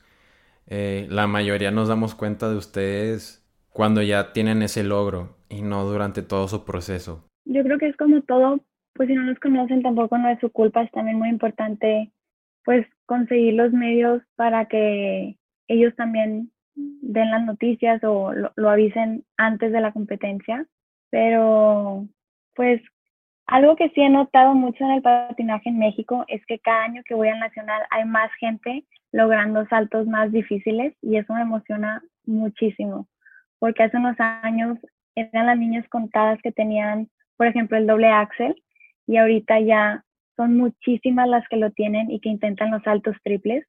eh, 0.68 1.08
la 1.10 1.27
mayoría 1.27 1.72
nos 1.72 1.88
damos 1.88 2.15
cuenta 2.15 2.50
de 2.50 2.58
ustedes 2.58 3.44
cuando 3.70 4.01
ya 4.01 4.34
tienen 4.34 4.62
ese 4.62 4.84
logro 4.84 5.36
y 5.50 5.62
no 5.62 5.84
durante 5.86 6.22
todo 6.22 6.48
su 6.48 6.63
proceso. 6.63 7.27
Yo 7.46 7.63
creo 7.63 7.77
que 7.77 7.88
es 7.88 7.98
como 7.98 8.22
todo, 8.22 8.60
pues 8.94 9.10
si 9.10 9.15
no 9.15 9.24
los 9.24 9.39
conocen 9.39 9.82
tampoco 9.82 10.18
no 10.18 10.30
es 10.30 10.39
su 10.39 10.51
culpa, 10.51 10.84
es 10.84 10.92
también 10.92 11.18
muy 11.18 11.30
importante 11.30 12.12
pues 12.63 12.88
conseguir 13.06 13.56
los 13.56 13.74
medios 13.74 14.22
para 14.36 14.68
que 14.68 15.38
ellos 15.68 15.94
también 15.96 16.51
den 16.75 17.32
las 17.32 17.44
noticias 17.46 18.01
o 18.03 18.32
lo, 18.34 18.70
avisen 18.70 19.25
antes 19.38 19.72
de 19.72 19.82
la 19.82 19.92
competencia. 19.92 20.65
Pero 21.10 22.08
pues 22.56 22.82
algo 23.47 23.75
que 23.75 23.89
sí 23.89 24.01
he 24.01 24.09
notado 24.09 24.53
mucho 24.55 24.83
en 24.83 24.91
el 24.91 25.01
patinaje 25.01 25.69
en 25.69 25.79
México 25.79 26.23
es 26.27 26.45
que 26.45 26.59
cada 26.59 26.83
año 26.83 27.01
que 27.05 27.13
voy 27.13 27.27
al 27.27 27.39
nacional 27.39 27.81
hay 27.89 28.05
más 28.05 28.31
gente 28.39 28.85
logrando 29.12 29.65
saltos 29.67 30.07
más 30.07 30.31
difíciles 30.31 30.93
y 31.01 31.17
eso 31.17 31.33
me 31.33 31.41
emociona 31.41 32.01
muchísimo, 32.25 33.07
porque 33.59 33.83
hace 33.83 33.97
unos 33.97 34.19
años 34.19 34.79
eran 35.15 35.45
las 35.45 35.57
niñas 35.57 35.88
contadas 35.89 36.39
que 36.41 36.51
tenían, 36.51 37.09
por 37.38 37.47
ejemplo, 37.47 37.77
el 37.77 37.85
doble 37.85 38.07
axel 38.07 38.55
y 39.05 39.17
ahorita 39.17 39.59
ya 39.59 40.03
son 40.35 40.57
muchísimas 40.57 41.27
las 41.27 41.47
que 41.47 41.57
lo 41.57 41.71
tienen 41.71 42.09
y 42.09 42.19
que 42.19 42.29
intentan 42.29 42.71
los 42.71 42.81
saltos 42.83 43.15
triples 43.23 43.65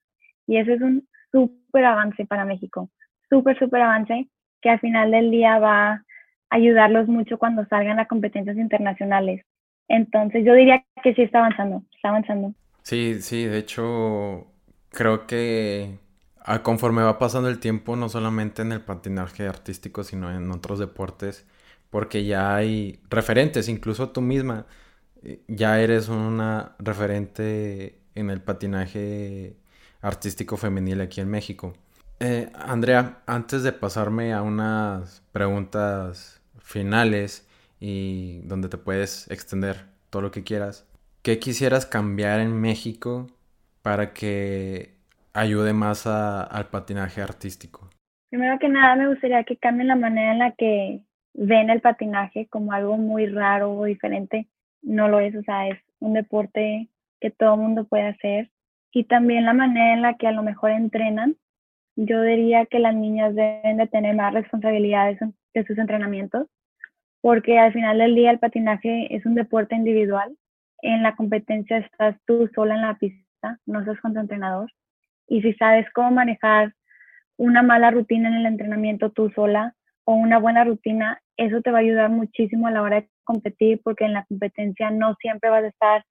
y 0.46 0.56
eso 0.56 0.72
es 0.72 0.80
un 0.80 1.06
súper 1.30 1.84
avance 1.84 2.24
para 2.24 2.44
México, 2.44 2.90
súper, 3.28 3.58
súper 3.58 3.82
avance 3.82 4.28
que 4.62 4.70
al 4.70 4.80
final 4.80 5.10
del 5.10 5.30
día 5.30 5.58
va 5.58 5.92
a 5.92 6.04
ayudarlos 6.48 7.08
mucho 7.08 7.38
cuando 7.38 7.66
salgan 7.66 7.98
a 7.98 8.06
competencias 8.06 8.56
internacionales. 8.56 9.44
Entonces 9.88 10.44
yo 10.44 10.54
diría 10.54 10.84
que 11.02 11.14
sí 11.14 11.22
está 11.22 11.38
avanzando, 11.38 11.82
está 11.94 12.08
avanzando. 12.08 12.54
Sí, 12.82 13.20
sí, 13.20 13.44
de 13.44 13.58
hecho 13.58 14.46
creo 14.90 15.26
que 15.26 15.98
conforme 16.62 17.02
va 17.02 17.18
pasando 17.18 17.48
el 17.48 17.58
tiempo, 17.58 17.96
no 17.96 18.08
solamente 18.08 18.62
en 18.62 18.72
el 18.72 18.80
patinaje 18.80 19.46
artístico, 19.46 20.04
sino 20.04 20.30
en 20.30 20.50
otros 20.50 20.78
deportes, 20.78 21.46
porque 21.90 22.24
ya 22.24 22.54
hay 22.54 23.00
referentes, 23.08 23.68
incluso 23.68 24.10
tú 24.10 24.20
misma, 24.20 24.66
eh, 25.22 25.40
ya 25.48 25.80
eres 25.80 26.08
una 26.08 26.76
referente 26.78 27.98
en 28.14 28.30
el 28.30 28.42
patinaje 28.42 29.56
artístico 30.02 30.56
femenil 30.56 31.00
aquí 31.00 31.20
en 31.20 31.30
México. 31.30 31.74
Eh, 32.20 32.50
Andrea, 32.54 33.22
antes 33.26 33.62
de 33.62 33.72
pasarme 33.72 34.32
a 34.34 34.42
unas 34.42 35.22
preguntas 35.32 36.42
finales 36.58 37.48
y 37.86 38.40
donde 38.44 38.70
te 38.70 38.78
puedes 38.78 39.30
extender 39.30 39.76
todo 40.08 40.22
lo 40.22 40.30
que 40.30 40.42
quieras, 40.42 40.88
¿qué 41.22 41.38
quisieras 41.38 41.84
cambiar 41.84 42.40
en 42.40 42.58
México 42.58 43.26
para 43.82 44.14
que 44.14 44.94
ayude 45.34 45.74
más 45.74 46.06
al 46.06 46.68
patinaje 46.70 47.20
artístico? 47.20 47.90
Primero 48.30 48.58
que 48.58 48.70
nada, 48.70 48.96
me 48.96 49.08
gustaría 49.08 49.44
que 49.44 49.58
cambien 49.58 49.88
la 49.88 49.96
manera 49.96 50.32
en 50.32 50.38
la 50.38 50.52
que 50.52 51.02
ven 51.34 51.68
el 51.68 51.82
patinaje 51.82 52.46
como 52.46 52.72
algo 52.72 52.96
muy 52.96 53.26
raro 53.26 53.72
o 53.72 53.84
diferente. 53.84 54.48
No 54.80 55.08
lo 55.08 55.20
es, 55.20 55.36
o 55.36 55.42
sea, 55.42 55.68
es 55.68 55.78
un 56.00 56.14
deporte 56.14 56.88
que 57.20 57.30
todo 57.30 57.58
mundo 57.58 57.84
puede 57.84 58.08
hacer 58.08 58.50
y 58.92 59.04
también 59.04 59.44
la 59.44 59.52
manera 59.52 59.92
en 59.92 60.00
la 60.00 60.14
que 60.14 60.26
a 60.26 60.32
lo 60.32 60.42
mejor 60.42 60.70
entrenan. 60.70 61.36
Yo 61.96 62.22
diría 62.22 62.64
que 62.64 62.78
las 62.78 62.94
niñas 62.94 63.34
deben 63.34 63.76
de 63.76 63.88
tener 63.88 64.16
más 64.16 64.32
responsabilidades 64.32 65.18
de 65.52 65.66
sus 65.66 65.76
entrenamientos, 65.76 66.48
porque 67.24 67.58
al 67.58 67.72
final 67.72 67.96
del 67.96 68.14
día 68.14 68.30
el 68.30 68.38
patinaje 68.38 69.16
es 69.16 69.24
un 69.24 69.34
deporte 69.34 69.74
individual. 69.74 70.36
En 70.82 71.02
la 71.02 71.16
competencia 71.16 71.78
estás 71.78 72.16
tú 72.26 72.50
sola 72.54 72.74
en 72.74 72.82
la 72.82 72.98
pista, 72.98 73.58
no 73.64 73.80
estás 73.80 73.98
con 74.02 74.12
tu 74.12 74.20
entrenador. 74.20 74.70
Y 75.26 75.40
si 75.40 75.54
sabes 75.54 75.86
cómo 75.94 76.10
manejar 76.10 76.74
una 77.38 77.62
mala 77.62 77.90
rutina 77.90 78.28
en 78.28 78.34
el 78.34 78.44
entrenamiento 78.44 79.08
tú 79.08 79.30
sola 79.30 79.74
o 80.04 80.12
una 80.12 80.38
buena 80.38 80.64
rutina, 80.64 81.18
eso 81.38 81.62
te 81.62 81.70
va 81.70 81.78
a 81.78 81.80
ayudar 81.80 82.10
muchísimo 82.10 82.66
a 82.66 82.72
la 82.72 82.82
hora 82.82 82.96
de 83.00 83.08
competir, 83.24 83.80
porque 83.82 84.04
en 84.04 84.12
la 84.12 84.26
competencia 84.26 84.90
no 84.90 85.14
siempre 85.14 85.48
vas 85.48 85.64
a 85.64 85.68
estar 85.68 86.04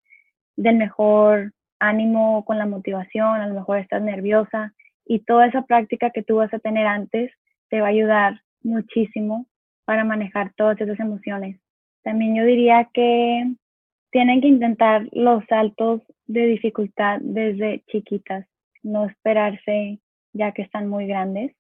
del 0.56 0.78
mejor 0.78 1.52
ánimo, 1.80 2.46
con 2.46 2.58
la 2.58 2.66
motivación, 2.66 3.42
a 3.42 3.48
lo 3.48 3.56
mejor 3.56 3.80
estás 3.80 4.02
nerviosa 4.02 4.74
y 5.06 5.26
toda 5.26 5.48
esa 5.48 5.64
práctica 5.64 6.12
que 6.12 6.24
tú 6.24 6.38
vas 6.38 6.54
a 6.54 6.60
tener 6.60 6.88
antes 6.88 7.34
te 7.70 7.82
va 7.82 7.88
a 7.88 7.90
ayudar 7.90 8.40
muchísimo 8.64 9.46
para 9.92 10.06
manejar 10.06 10.54
todas 10.56 10.80
esas 10.80 10.98
emociones. 11.02 11.60
También 12.02 12.34
yo 12.34 12.46
diría 12.46 12.90
que 12.94 13.54
tienen 14.10 14.40
que 14.40 14.48
intentar 14.48 15.06
los 15.12 15.44
saltos 15.50 16.02
de 16.28 16.46
dificultad 16.46 17.20
desde 17.20 17.84
chiquitas, 17.92 18.48
no 18.84 19.06
esperarse 19.06 20.00
ya 20.32 20.54
que 20.54 20.62
están 20.62 20.88
muy 20.88 21.08
grandes, 21.08 21.52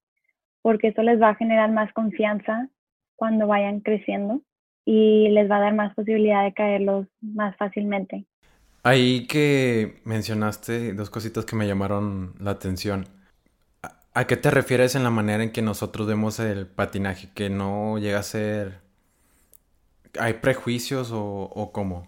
porque 0.61 0.87
eso 0.87 1.03
les 1.03 1.21
va 1.21 1.31
a 1.31 1.35
generar 1.35 1.73
más 1.73 1.91
confianza 1.91 2.69
cuando 3.17 3.47
vayan 3.47 3.81
creciendo 3.81 4.41
y 4.85 5.27
les 5.31 5.51
va 5.51 5.57
a 5.57 5.65
dar 5.65 5.75
más 5.75 5.93
posibilidad 5.93 6.45
de 6.45 6.53
caerlos 6.53 7.07
más 7.19 7.57
fácilmente. 7.57 8.23
Ahí 8.81 9.27
que 9.27 9.99
mencionaste 10.05 10.93
dos 10.93 11.09
cositas 11.09 11.43
que 11.43 11.57
me 11.57 11.67
llamaron 11.67 12.33
la 12.39 12.51
atención. 12.51 13.07
¿A 14.13 14.27
qué 14.27 14.35
te 14.35 14.51
refieres 14.51 14.95
en 14.95 15.03
la 15.03 15.09
manera 15.09 15.41
en 15.41 15.51
que 15.51 15.61
nosotros 15.61 16.05
vemos 16.05 16.39
el 16.39 16.67
patinaje? 16.67 17.29
¿Que 17.33 17.49
no 17.49 17.97
llega 17.97 18.19
a 18.19 18.23
ser... 18.23 18.79
¿Hay 20.19 20.33
prejuicios 20.33 21.11
o, 21.13 21.43
o 21.43 21.71
cómo? 21.71 22.07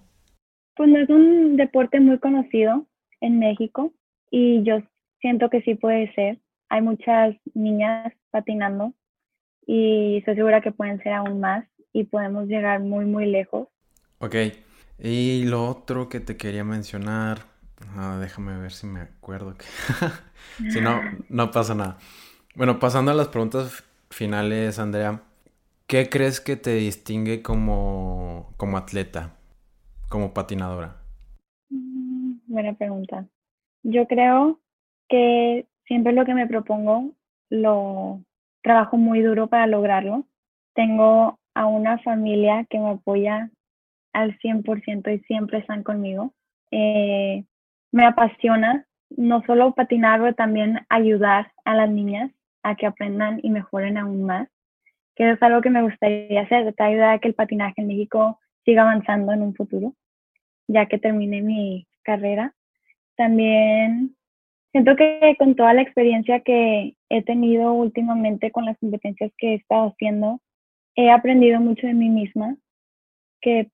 Pues 0.76 0.90
no 0.90 1.00
es 1.00 1.10
un 1.10 1.56
deporte 1.56 2.02
muy 2.02 2.20
conocido 2.20 2.86
en 3.22 3.40
México 3.40 3.94
y 4.30 4.64
yo 4.64 4.80
siento 5.22 5.50
que 5.50 5.62
sí 5.62 5.76
puede 5.76 6.14
ser. 6.14 6.40
Hay 6.68 6.82
muchas 6.82 7.36
niñas 7.54 8.12
patinando 8.32 8.94
y 9.66 10.18
estoy 10.18 10.36
segura 10.36 10.60
que 10.60 10.72
pueden 10.72 11.02
ser 11.04 11.14
aún 11.14 11.40
más 11.40 11.66
y 11.94 12.04
podemos 12.04 12.48
llegar 12.48 12.82
muy, 12.82 13.06
muy 13.06 13.28
lejos. 13.28 13.70
Ok. 14.20 14.36
Y 15.00 15.46
lo 15.46 15.70
otro 15.70 16.10
que 16.10 16.20
te 16.20 16.36
quería 16.36 16.66
mencionar, 16.66 17.53
ah, 17.98 18.18
déjame 18.20 18.58
ver 18.58 18.72
si 18.72 18.88
me 18.88 19.02
acuerdo 19.02 19.56
que... 19.58 19.66
si 20.72 20.82
no, 20.82 21.00
no 21.30 21.52
pasa 21.52 21.76
nada. 21.76 21.98
Bueno, 22.56 22.80
pasando 22.80 23.12
a 23.12 23.16
las 23.16 23.30
preguntas 23.30 23.84
finales, 24.10 24.80
Andrea, 24.80 25.22
¿qué 25.88 26.10
crees 26.10 26.40
que 26.40 26.56
te 26.56 26.76
distingue 26.76 27.42
como, 27.42 28.54
como 28.58 28.78
atleta, 28.78 29.36
como 30.10 30.34
patinadora? 30.34 30.98
Mm, 31.70 32.36
buena 32.48 32.74
pregunta. 32.74 33.28
Yo 33.84 34.08
creo 34.08 34.60
que 35.10 35.68
siempre 35.86 36.14
lo 36.14 36.26
que 36.26 36.34
me 36.34 36.48
propongo 36.48 37.12
lo 37.50 38.22
trabajo 38.62 38.98
muy 38.98 39.22
duro 39.22 39.48
para 39.48 39.68
lograrlo. 39.68 40.26
Tengo 40.74 41.40
a 41.54 41.66
una 41.66 42.00
familia 42.00 42.66
que 42.70 42.80
me 42.80 42.92
apoya 42.92 43.52
al 44.14 44.38
100% 44.40 45.14
y 45.14 45.20
siempre 45.26 45.60
están 45.60 45.84
conmigo. 45.84 46.34
Eh, 46.72 47.46
me 47.94 48.06
apasiona 48.06 48.86
no 49.16 49.44
solo 49.46 49.74
patinar, 49.74 50.20
pero 50.20 50.34
también 50.34 50.80
ayudar 50.90 51.52
a 51.64 51.76
las 51.76 51.90
niñas 51.90 52.32
a 52.64 52.76
que 52.76 52.88
aprendan 52.88 53.40
y 53.44 53.52
mejoren 53.52 53.98
aún 53.98 54.24
más, 54.24 54.50
que 55.16 55.30
es 55.30 55.42
algo 55.44 55.62
que 55.62 55.70
me 55.70 55.84
gustaría 55.84 56.42
hacer, 56.42 56.74
te 56.74 56.84
ayudar 56.84 57.14
a 57.14 57.20
que 57.20 57.28
el 57.28 57.36
patinaje 57.36 57.82
en 57.82 57.88
México 57.88 58.40
siga 58.66 58.82
avanzando 58.82 59.32
en 59.32 59.44
un 59.44 59.54
futuro, 59.54 59.94
ya 60.68 60.88
que 60.88 60.98
termine 60.98 61.44
mi 61.44 61.88
carrera. 62.02 62.56
También 63.16 64.16
siento 64.72 64.96
que 64.96 65.36
con 65.38 65.56
toda 65.56 65.76
la 65.76 65.84
experiencia 65.84 66.40
que 66.40 66.96
he 67.10 67.22
tenido 67.22 67.74
últimamente 67.74 68.50
con 68.50 68.66
las 68.66 68.78
competencias 68.80 69.32
que 69.38 69.52
he 69.52 69.54
estado 69.56 69.90
haciendo, 69.90 70.42
he 70.96 71.12
aprendido 71.12 71.60
mucho 71.60 71.86
de 71.86 71.94
mí 71.94 72.10
misma, 72.10 72.56
que 73.40 73.70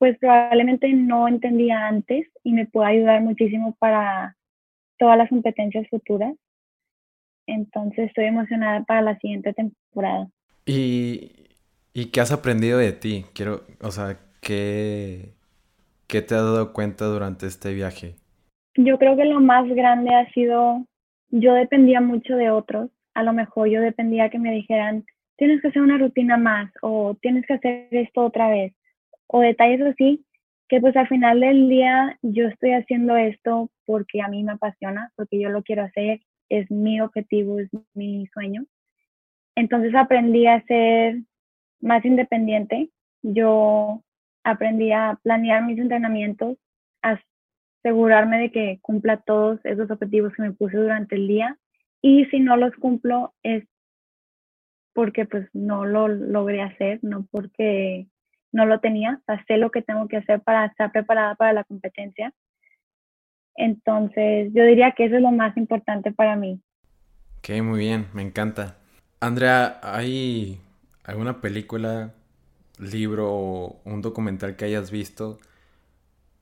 pues 0.00 0.16
probablemente 0.18 0.90
no 0.94 1.28
entendía 1.28 1.86
antes 1.86 2.26
y 2.42 2.52
me 2.52 2.64
puede 2.64 2.88
ayudar 2.88 3.20
muchísimo 3.20 3.76
para 3.78 4.34
todas 4.98 5.18
las 5.18 5.28
competencias 5.28 5.86
futuras. 5.90 6.34
Entonces 7.46 8.08
estoy 8.08 8.24
emocionada 8.24 8.82
para 8.84 9.02
la 9.02 9.18
siguiente 9.18 9.52
temporada. 9.52 10.30
¿Y, 10.64 11.32
y 11.92 12.06
qué 12.06 12.20
has 12.22 12.32
aprendido 12.32 12.78
de 12.78 12.92
ti? 12.92 13.26
Quiero, 13.34 13.60
o 13.82 13.90
sea, 13.90 14.16
¿qué, 14.40 15.34
¿qué 16.06 16.22
te 16.22 16.34
has 16.34 16.44
dado 16.44 16.72
cuenta 16.72 17.04
durante 17.04 17.46
este 17.46 17.74
viaje? 17.74 18.14
Yo 18.76 18.98
creo 18.98 19.18
que 19.18 19.26
lo 19.26 19.40
más 19.40 19.68
grande 19.68 20.14
ha 20.14 20.32
sido, 20.32 20.86
yo 21.28 21.52
dependía 21.52 22.00
mucho 22.00 22.36
de 22.36 22.50
otros. 22.50 22.88
A 23.12 23.22
lo 23.22 23.34
mejor 23.34 23.68
yo 23.68 23.82
dependía 23.82 24.30
que 24.30 24.38
me 24.38 24.52
dijeran, 24.52 25.04
tienes 25.36 25.60
que 25.60 25.68
hacer 25.68 25.82
una 25.82 25.98
rutina 25.98 26.38
más 26.38 26.72
o 26.80 27.18
tienes 27.20 27.44
que 27.44 27.52
hacer 27.52 27.88
esto 27.90 28.22
otra 28.22 28.48
vez 28.48 28.72
o 29.32 29.40
detalles 29.40 29.80
así, 29.82 30.24
que 30.68 30.80
pues 30.80 30.96
al 30.96 31.08
final 31.08 31.40
del 31.40 31.68
día 31.68 32.18
yo 32.22 32.48
estoy 32.48 32.72
haciendo 32.72 33.16
esto 33.16 33.70
porque 33.86 34.20
a 34.22 34.28
mí 34.28 34.42
me 34.42 34.52
apasiona, 34.52 35.12
porque 35.16 35.40
yo 35.40 35.50
lo 35.50 35.62
quiero 35.62 35.82
hacer, 35.84 36.20
es 36.48 36.68
mi 36.70 37.00
objetivo, 37.00 37.60
es 37.60 37.68
mi 37.94 38.26
sueño. 38.28 38.64
Entonces 39.54 39.94
aprendí 39.94 40.46
a 40.46 40.62
ser 40.62 41.20
más 41.80 42.04
independiente, 42.04 42.90
yo 43.22 44.02
aprendí 44.42 44.90
a 44.90 45.18
planear 45.22 45.64
mis 45.64 45.78
entrenamientos, 45.78 46.56
a 47.02 47.20
asegurarme 47.82 48.38
de 48.38 48.50
que 48.50 48.78
cumpla 48.82 49.18
todos 49.18 49.60
esos 49.64 49.90
objetivos 49.90 50.32
que 50.34 50.42
me 50.42 50.52
puse 50.52 50.76
durante 50.76 51.14
el 51.14 51.28
día 51.28 51.56
y 52.02 52.24
si 52.26 52.40
no 52.40 52.56
los 52.56 52.74
cumplo 52.76 53.32
es 53.44 53.64
porque 54.92 55.24
pues 55.24 55.48
no 55.52 55.84
lo 55.84 56.08
logré 56.08 56.62
hacer, 56.62 56.98
no 57.02 57.26
porque 57.30 58.08
no 58.52 58.66
lo 58.66 58.80
tenía, 58.80 59.20
o 59.26 59.32
sé 59.46 59.56
lo 59.56 59.70
que 59.70 59.82
tengo 59.82 60.08
que 60.08 60.18
hacer 60.18 60.40
para 60.40 60.66
estar 60.66 60.92
preparada 60.92 61.34
para 61.34 61.52
la 61.52 61.64
competencia. 61.64 62.32
Entonces, 63.56 64.52
yo 64.54 64.64
diría 64.64 64.92
que 64.92 65.04
eso 65.06 65.16
es 65.16 65.22
lo 65.22 65.32
más 65.32 65.56
importante 65.56 66.12
para 66.12 66.36
mí. 66.36 66.60
Ok, 67.38 67.62
muy 67.62 67.80
bien, 67.80 68.06
me 68.14 68.22
encanta. 68.22 68.76
Andrea, 69.20 69.80
¿hay 69.82 70.60
alguna 71.04 71.40
película, 71.40 72.14
libro 72.78 73.28
o 73.30 73.80
un 73.84 74.02
documental 74.02 74.56
que 74.56 74.64
hayas 74.64 74.90
visto 74.90 75.38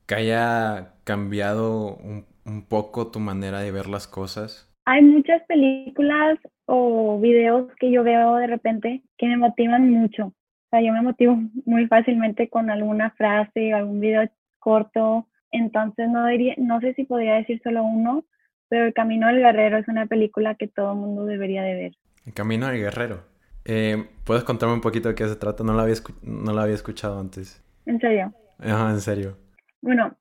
que 0.07 0.14
haya 0.14 0.94
cambiado 1.05 1.97
un, 1.97 2.25
un 2.47 2.62
poco 2.66 3.09
tu 3.09 3.21
manera 3.21 3.61
de 3.61 3.71
ver 3.71 3.88
las 3.88 4.09
cosas? 4.09 4.75
Hay 4.87 5.03
muchas 5.03 5.42
películas 5.42 6.38
o 6.64 7.21
videos 7.21 7.71
que 7.79 7.90
yo 7.90 8.03
veo 8.03 8.37
de 8.37 8.47
repente 8.47 9.03
que 9.18 9.27
me 9.27 9.37
motivan 9.37 9.90
mucho. 9.90 10.33
O 10.68 10.70
sea, 10.70 10.83
yo 10.83 10.92
me 10.92 11.00
motivo 11.00 11.38
muy 11.64 11.87
fácilmente 11.87 12.50
con 12.50 12.68
alguna 12.68 13.11
frase 13.12 13.72
o 13.72 13.76
algún 13.78 14.00
video 14.00 14.28
corto. 14.59 15.26
Entonces 15.50 16.11
no 16.11 16.26
diría, 16.26 16.54
no 16.59 16.78
sé 16.81 16.92
si 16.92 17.04
podría 17.04 17.37
decir 17.37 17.59
solo 17.64 17.85
uno, 17.85 18.26
pero 18.68 18.85
El 18.85 18.92
Camino 18.92 19.28
del 19.28 19.38
Guerrero 19.38 19.78
es 19.78 19.88
una 19.88 20.04
película 20.04 20.57
que 20.57 20.68
todo 20.68 20.92
el 20.92 20.98
mundo 20.98 21.24
debería 21.24 21.62
de 21.62 21.74
ver. 21.74 21.92
El 22.26 22.35
Camino 22.35 22.66
del 22.66 22.81
Guerrero. 22.81 23.24
Eh, 23.64 24.11
¿Puedes 24.24 24.44
contarme 24.44 24.74
un 24.74 24.83
poquito 24.83 25.09
de 25.09 25.14
qué 25.14 25.26
se 25.26 25.37
trata? 25.37 25.64
No 25.64 25.72
la 25.72 25.85
había, 25.85 25.94
no 26.22 26.52
la 26.52 26.64
había 26.64 26.74
escuchado 26.74 27.18
antes. 27.18 27.64
¿En 27.87 27.98
serio? 27.98 28.35
Ajá, 28.59 28.90
en 28.90 29.00
serio. 29.00 29.38
Bueno, 29.81 30.14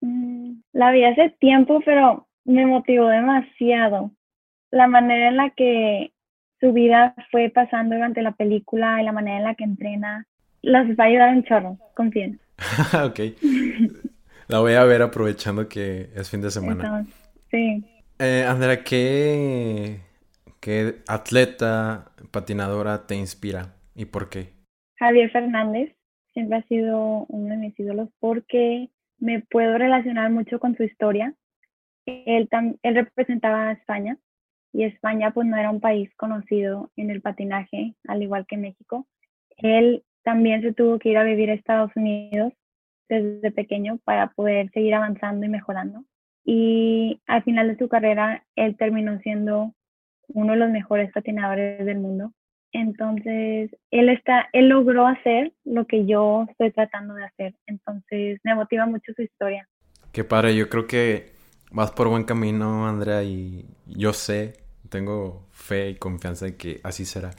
mm, 0.00 0.52
la 0.72 0.92
vi 0.92 1.02
hace 1.02 1.30
tiempo, 1.40 1.80
pero 1.84 2.28
me 2.44 2.64
motivó 2.64 3.08
demasiado. 3.08 4.12
La 4.70 4.86
manera 4.86 5.30
en 5.30 5.36
la 5.36 5.50
que 5.50 6.12
su 6.60 6.72
vida 6.72 7.14
fue 7.30 7.50
pasando 7.50 7.94
durante 7.94 8.22
la 8.22 8.32
película 8.32 9.00
y 9.00 9.04
la 9.04 9.12
manera 9.12 9.38
en 9.38 9.44
la 9.44 9.54
que 9.54 9.64
entrena, 9.64 10.26
las 10.62 10.88
va 10.90 11.04
a 11.04 11.06
ayudar 11.06 11.34
un 11.34 11.44
chorro, 11.44 11.78
confíen. 11.94 12.40
ok. 13.04 13.20
La 14.48 14.60
voy 14.60 14.74
a 14.74 14.84
ver 14.84 15.02
aprovechando 15.02 15.68
que 15.68 16.08
es 16.14 16.30
fin 16.30 16.40
de 16.40 16.50
semana. 16.50 17.06
sí. 17.50 17.84
Eh, 18.20 18.44
Andrea, 18.48 18.82
¿qué, 18.82 20.00
¿qué 20.60 20.96
atleta, 21.06 22.10
patinadora 22.32 23.06
te 23.06 23.14
inspira 23.14 23.76
y 23.94 24.06
por 24.06 24.28
qué? 24.28 24.48
Javier 24.98 25.30
Fernández 25.30 25.94
siempre 26.32 26.58
ha 26.58 26.62
sido 26.62 27.26
uno 27.28 27.50
de 27.50 27.56
mis 27.56 27.78
ídolos 27.78 28.08
porque 28.18 28.88
me 29.18 29.40
puedo 29.40 29.78
relacionar 29.78 30.30
mucho 30.30 30.58
con 30.58 30.76
su 30.76 30.82
historia. 30.82 31.32
Él, 32.06 32.48
él 32.82 32.94
representaba 32.94 33.68
a 33.68 33.72
España 33.72 34.18
y 34.72 34.84
España 34.84 35.32
pues 35.32 35.46
no 35.46 35.56
era 35.56 35.70
un 35.70 35.80
país 35.80 36.10
conocido 36.16 36.90
en 36.96 37.10
el 37.10 37.20
patinaje, 37.20 37.94
al 38.06 38.22
igual 38.22 38.46
que 38.46 38.56
México. 38.56 39.06
Él 39.56 40.04
también 40.22 40.62
se 40.62 40.72
tuvo 40.72 40.98
que 40.98 41.10
ir 41.10 41.18
a 41.18 41.24
vivir 41.24 41.50
a 41.50 41.54
Estados 41.54 41.90
Unidos 41.96 42.52
desde 43.08 43.50
pequeño 43.50 43.98
para 44.04 44.28
poder 44.32 44.70
seguir 44.72 44.94
avanzando 44.94 45.46
y 45.46 45.48
mejorando. 45.48 46.04
Y 46.44 47.20
al 47.26 47.42
final 47.42 47.68
de 47.68 47.78
su 47.78 47.88
carrera, 47.88 48.44
él 48.56 48.76
terminó 48.76 49.18
siendo 49.20 49.74
uno 50.28 50.52
de 50.52 50.58
los 50.58 50.70
mejores 50.70 51.10
patinadores 51.12 51.84
del 51.84 51.98
mundo. 51.98 52.32
Entonces, 52.72 53.70
él 53.90 54.08
está, 54.10 54.48
él 54.52 54.68
logró 54.68 55.06
hacer 55.06 55.52
lo 55.64 55.86
que 55.86 56.04
yo 56.04 56.46
estoy 56.50 56.70
tratando 56.70 57.14
de 57.14 57.24
hacer. 57.24 57.54
Entonces, 57.66 58.38
me 58.44 58.54
motiva 58.54 58.86
mucho 58.86 59.12
su 59.14 59.22
historia. 59.22 59.66
Qué 60.12 60.24
padre, 60.24 60.54
yo 60.54 60.68
creo 60.68 60.86
que 60.86 61.37
vas 61.70 61.90
por 61.90 62.08
buen 62.08 62.24
camino, 62.24 62.86
Andrea, 62.86 63.22
y 63.22 63.66
yo 63.86 64.12
sé, 64.12 64.54
tengo 64.88 65.46
fe 65.50 65.90
y 65.90 65.94
confianza 65.96 66.46
de 66.46 66.56
que 66.56 66.80
así 66.84 67.04
será. 67.04 67.30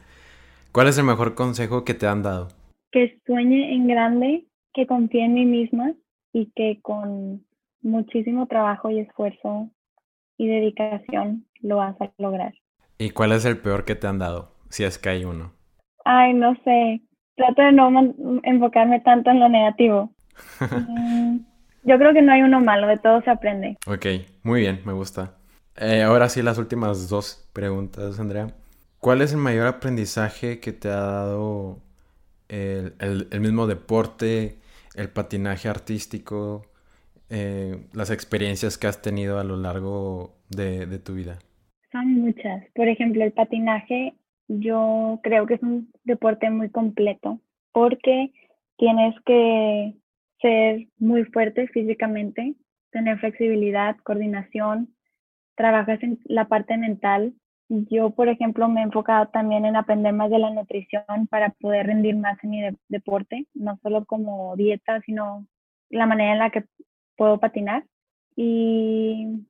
¿Cuál 0.72 0.88
es 0.88 0.98
el 0.98 1.06
mejor 1.06 1.36
consejo 1.36 1.84
que 1.84 1.94
te 1.94 2.08
han 2.08 2.24
dado? 2.24 2.50
Que 2.92 3.20
sueñe 3.26 3.74
en 3.74 3.88
grande 3.88 4.46
que 4.74 4.86
confíe 4.86 5.26
en 5.26 5.34
mí 5.34 5.46
misma 5.46 5.94
y 6.32 6.52
que 6.56 6.80
con 6.82 7.44
muchísimo 7.82 8.48
trabajo 8.48 8.90
y 8.90 9.00
esfuerzo 9.00 9.70
y 10.38 10.48
dedicación 10.48 11.46
lo 11.62 11.78
vas 11.78 12.00
a 12.02 12.12
lograr. 12.18 12.54
¿Y 12.98 13.12
cuál 13.12 13.32
es 13.32 13.46
el 13.46 13.58
peor 13.58 13.86
que 13.86 13.96
te 13.96 14.08
han 14.08 14.20
dado? 14.20 14.52
Si 14.70 14.84
es 14.84 14.98
que 14.98 15.10
hay 15.10 15.26
uno. 15.26 15.54
Ay, 16.06 16.34
no 16.34 16.56
sé. 16.64 17.02
Trato 17.36 17.62
de 17.62 17.72
no 17.72 17.90
enfocarme 18.44 19.00
tanto 19.02 19.30
en 19.30 19.40
lo 19.40 19.50
negativo. 19.50 20.12
Mm, 20.72 21.40
yo 21.84 21.98
creo 21.98 22.14
que 22.14 22.22
no 22.22 22.32
hay 22.32 22.42
uno 22.42 22.60
malo, 22.62 22.88
de 22.88 22.98
todo 22.98 23.22
se 23.22 23.30
aprende. 23.30 23.78
Ok, 23.88 24.06
muy 24.44 24.62
bien, 24.62 24.82
me 24.86 24.94
gusta. 24.94 25.36
Eh, 25.78 26.02
ahora 26.04 26.30
sí, 26.30 26.42
las 26.42 26.58
últimas 26.58 27.10
dos 27.10 27.50
preguntas, 27.54 28.20
Andrea. 28.20 28.48
¿Cuál 29.00 29.22
es 29.22 29.32
el 29.32 29.40
mayor 29.40 29.68
aprendizaje 29.68 30.60
que 30.60 30.74
te 30.74 30.90
ha 30.90 31.00
dado 31.00 31.78
el, 32.50 32.94
el 33.00 33.40
mismo 33.40 33.66
deporte, 33.66 34.58
el 34.96 35.10
patinaje 35.10 35.70
artístico, 35.70 36.66
eh, 37.30 37.86
las 37.94 38.10
experiencias 38.10 38.78
que 38.78 38.88
has 38.88 39.02
tenido 39.02 39.40
a 39.40 39.44
lo 39.44 39.56
largo 39.56 40.36
de, 40.50 40.86
de 40.86 41.00
tu 41.00 41.14
vida? 41.14 41.40
Son 41.92 42.14
muchas. 42.16 42.64
Por 42.76 42.88
ejemplo, 42.88 43.24
el 43.24 43.32
patinaje 43.32 44.16
yo 44.48 45.20
creo 45.24 45.46
que 45.46 45.54
es 45.56 45.62
un 45.62 45.92
deporte 46.04 46.50
muy 46.50 46.70
completo 46.70 47.40
porque 47.72 48.34
tienes 48.78 49.16
que 49.26 49.94
ser 50.42 50.88
muy 50.98 51.26
fuerte 51.26 51.68
físicamente, 51.68 52.56
tener 52.92 53.20
flexibilidad, 53.20 53.98
coordinación, 54.04 54.94
trabajas 55.56 56.02
en 56.04 56.20
la 56.26 56.46
parte 56.48 56.78
mental. 56.78 57.34
Yo, 57.68 58.12
por 58.12 58.30
ejemplo, 58.30 58.68
me 58.68 58.82
he 58.82 58.84
enfocado 58.84 59.28
también 59.28 59.66
en 59.66 59.76
aprender 59.76 60.14
más 60.14 60.30
de 60.30 60.40
la 60.40 60.50
nutrición 60.52 61.28
para 61.30 61.50
poder 61.52 61.88
rendir 61.88 62.16
más 62.16 62.44
en 62.44 62.50
mi 62.50 62.62
deporte, 62.88 63.46
no 63.54 63.78
solo 63.84 64.06
como 64.06 64.56
dieta, 64.56 65.02
sino 65.02 65.46
la 65.90 66.06
manera 66.06 66.34
en 66.34 66.40
la 66.40 66.50
que 66.50 66.64
puedo 67.16 67.40
patinar. 67.40 67.84
Y 68.36 69.46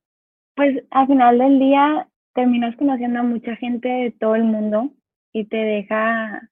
pues 0.54 0.84
al 0.90 1.06
final 1.06 1.38
del 1.38 1.58
día 1.58 2.08
terminas 2.34 2.76
conociendo 2.76 3.20
a 3.20 3.22
mucha 3.22 3.56
gente 3.56 3.88
de 3.88 4.10
todo 4.10 4.34
el 4.34 4.44
mundo 4.44 4.90
y 5.32 5.44
te 5.46 5.56
deja 5.56 6.48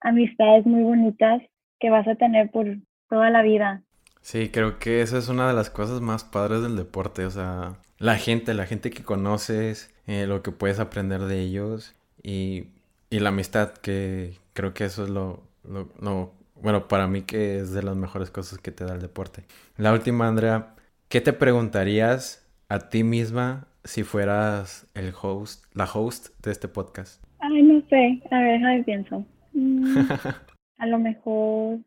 amistades 0.00 0.66
muy 0.66 0.82
bonitas 0.82 1.42
que 1.78 1.90
vas 1.90 2.06
a 2.08 2.16
tener 2.16 2.50
por 2.50 2.66
toda 3.08 3.30
la 3.30 3.42
vida. 3.42 3.82
Sí, 4.20 4.48
creo 4.48 4.78
que 4.78 5.02
esa 5.02 5.18
es 5.18 5.28
una 5.28 5.48
de 5.48 5.54
las 5.54 5.70
cosas 5.70 6.00
más 6.00 6.24
padres 6.24 6.62
del 6.62 6.76
deporte, 6.76 7.24
o 7.26 7.30
sea, 7.30 7.76
la 7.98 8.16
gente, 8.16 8.54
la 8.54 8.66
gente 8.66 8.90
que 8.90 9.04
conoces, 9.04 9.94
eh, 10.06 10.26
lo 10.26 10.42
que 10.42 10.50
puedes 10.50 10.80
aprender 10.80 11.22
de 11.22 11.40
ellos 11.40 11.94
y, 12.22 12.64
y, 13.08 13.20
la 13.20 13.28
amistad, 13.28 13.72
que 13.74 14.34
creo 14.52 14.74
que 14.74 14.84
eso 14.84 15.04
es 15.04 15.10
lo, 15.10 15.44
lo, 15.64 15.88
lo, 16.00 16.32
bueno, 16.60 16.88
para 16.88 17.06
mí 17.06 17.22
que 17.22 17.58
es 17.58 17.72
de 17.72 17.82
las 17.82 17.96
mejores 17.96 18.30
cosas 18.30 18.58
que 18.58 18.72
te 18.72 18.84
da 18.84 18.94
el 18.94 19.00
deporte. 19.00 19.44
La 19.76 19.92
última, 19.92 20.26
Andrea, 20.26 20.74
¿qué 21.08 21.20
te 21.20 21.32
preguntarías 21.32 22.46
a 22.68 22.88
ti 22.88 23.04
misma 23.04 23.68
si 23.84 24.02
fueras 24.02 24.88
el 24.94 25.12
host, 25.20 25.64
la 25.74 25.84
host 25.84 26.28
de 26.42 26.50
este 26.50 26.66
podcast? 26.68 27.22
Ay, 27.38 27.62
no 27.62 27.80
sé, 27.88 28.20
a 28.30 28.40
ver, 28.40 28.64
a 28.64 28.70
ver, 28.74 28.84
pienso. 28.84 29.24
Mm, 29.58 30.00
a 30.76 30.86
lo 30.86 30.98
mejor, 30.98 31.78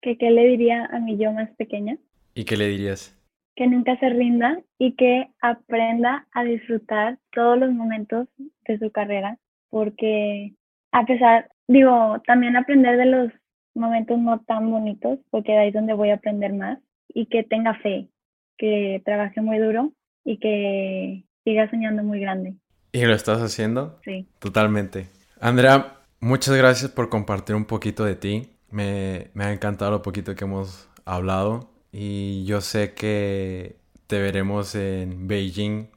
¿qué, 0.00 0.16
¿qué 0.18 0.30
le 0.30 0.46
diría 0.46 0.86
a 0.86 0.98
mi 1.00 1.16
yo 1.16 1.32
más 1.32 1.50
pequeña? 1.56 1.96
¿Y 2.34 2.44
qué 2.44 2.56
le 2.56 2.68
dirías? 2.68 3.16
Que 3.56 3.66
nunca 3.66 3.98
se 3.98 4.08
rinda 4.10 4.60
y 4.78 4.94
que 4.94 5.28
aprenda 5.40 6.26
a 6.32 6.44
disfrutar 6.44 7.18
todos 7.32 7.58
los 7.58 7.72
momentos 7.72 8.28
de 8.66 8.78
su 8.78 8.90
carrera, 8.90 9.38
porque 9.70 10.54
a 10.92 11.04
pesar, 11.04 11.50
digo, 11.66 12.22
también 12.26 12.56
aprender 12.56 12.96
de 12.96 13.06
los 13.06 13.32
momentos 13.74 14.18
no 14.18 14.40
tan 14.40 14.70
bonitos, 14.70 15.18
porque 15.30 15.52
de 15.52 15.58
ahí 15.58 15.68
es 15.68 15.74
donde 15.74 15.94
voy 15.94 16.10
a 16.10 16.14
aprender 16.14 16.52
más, 16.52 16.78
y 17.08 17.26
que 17.26 17.42
tenga 17.42 17.74
fe, 17.74 18.08
que 18.56 19.02
trabaje 19.04 19.40
muy 19.40 19.58
duro 19.58 19.92
y 20.24 20.38
que 20.38 21.24
siga 21.44 21.70
soñando 21.70 22.02
muy 22.02 22.20
grande. 22.20 22.54
¿Y 22.92 23.04
lo 23.04 23.14
estás 23.14 23.40
haciendo? 23.40 23.98
Sí. 24.04 24.26
Totalmente. 24.38 25.08
Andrea, 25.40 25.94
muchas 26.20 26.56
gracias 26.56 26.90
por 26.90 27.08
compartir 27.08 27.54
un 27.54 27.64
poquito 27.64 28.04
de 28.04 28.16
ti. 28.16 28.50
Me, 28.70 29.30
ha 29.38 29.52
encantado 29.52 29.90
lo 29.92 30.02
poquito 30.02 30.34
que 30.34 30.44
hemos 30.44 30.88
hablado 31.06 31.70
y 31.90 32.44
yo 32.44 32.60
sé 32.60 32.92
que 32.92 33.76
te 34.06 34.20
veremos 34.20 34.74
en 34.74 35.26
Beijing 35.26 35.88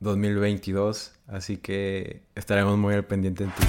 2022, 0.00 1.14
así 1.28 1.56
que 1.56 2.22
estaremos 2.34 2.76
muy 2.76 2.94
al 2.94 3.04
pendiente 3.06 3.44
en 3.44 3.50
ti. 3.50 3.62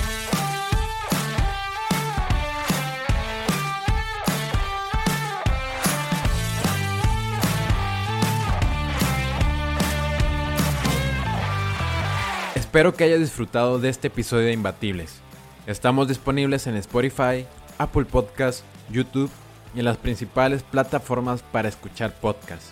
Espero 12.55 12.93
que 12.93 13.03
hayas 13.05 13.19
disfrutado 13.19 13.79
de 13.79 13.87
este 13.87 14.07
episodio 14.07 14.47
de 14.47 14.53
Imbatibles. 14.53 15.21
Estamos 15.65 16.07
disponibles 16.09 16.67
en 16.67 16.75
Spotify, 16.75 17.45
Apple 17.83 18.05
Podcast, 18.05 18.63
YouTube 18.89 19.29
y 19.75 19.79
en 19.79 19.85
las 19.85 19.97
principales 19.97 20.63
plataformas 20.63 21.43
para 21.43 21.69
escuchar 21.69 22.13
podcasts. 22.13 22.71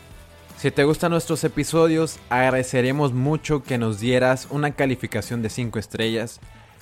Si 0.58 0.72
te 0.72 0.84
gustan 0.84 1.12
nuestros 1.12 1.44
episodios, 1.44 2.20
agradeceremos 2.30 3.14
mucho 3.14 3.64
que 3.64 3.78
nos 3.78 4.00
dieras 4.00 4.48
una 4.52 4.72
calificación 4.72 5.42
de 5.42 5.50
5 5.50 5.80
estrellas, 5.80 6.40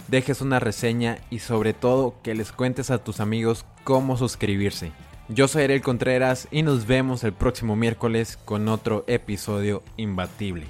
dejes 0.10 0.42
una 0.42 0.60
reseña 0.60 1.18
y 1.30 1.39
sobre 1.39 1.74
todo 1.74 2.15
que 2.22 2.36
les 2.36 2.52
cuentes 2.52 2.92
a 2.92 2.98
tus 3.04 3.20
amigos 3.20 3.65
cómo 3.84 4.18
suscribirse. 4.18 4.92
Yo 5.30 5.48
soy 5.48 5.63
Ariel 5.63 5.82
Contreras 5.82 6.48
y 6.52 6.63
nos 6.63 6.88
vemos 6.88 7.24
el 7.24 7.34
próximo 7.34 7.76
miércoles 7.76 8.38
con 8.46 8.68
otro 8.68 9.06
episodio 9.08 9.84
imbatible. 9.96 10.68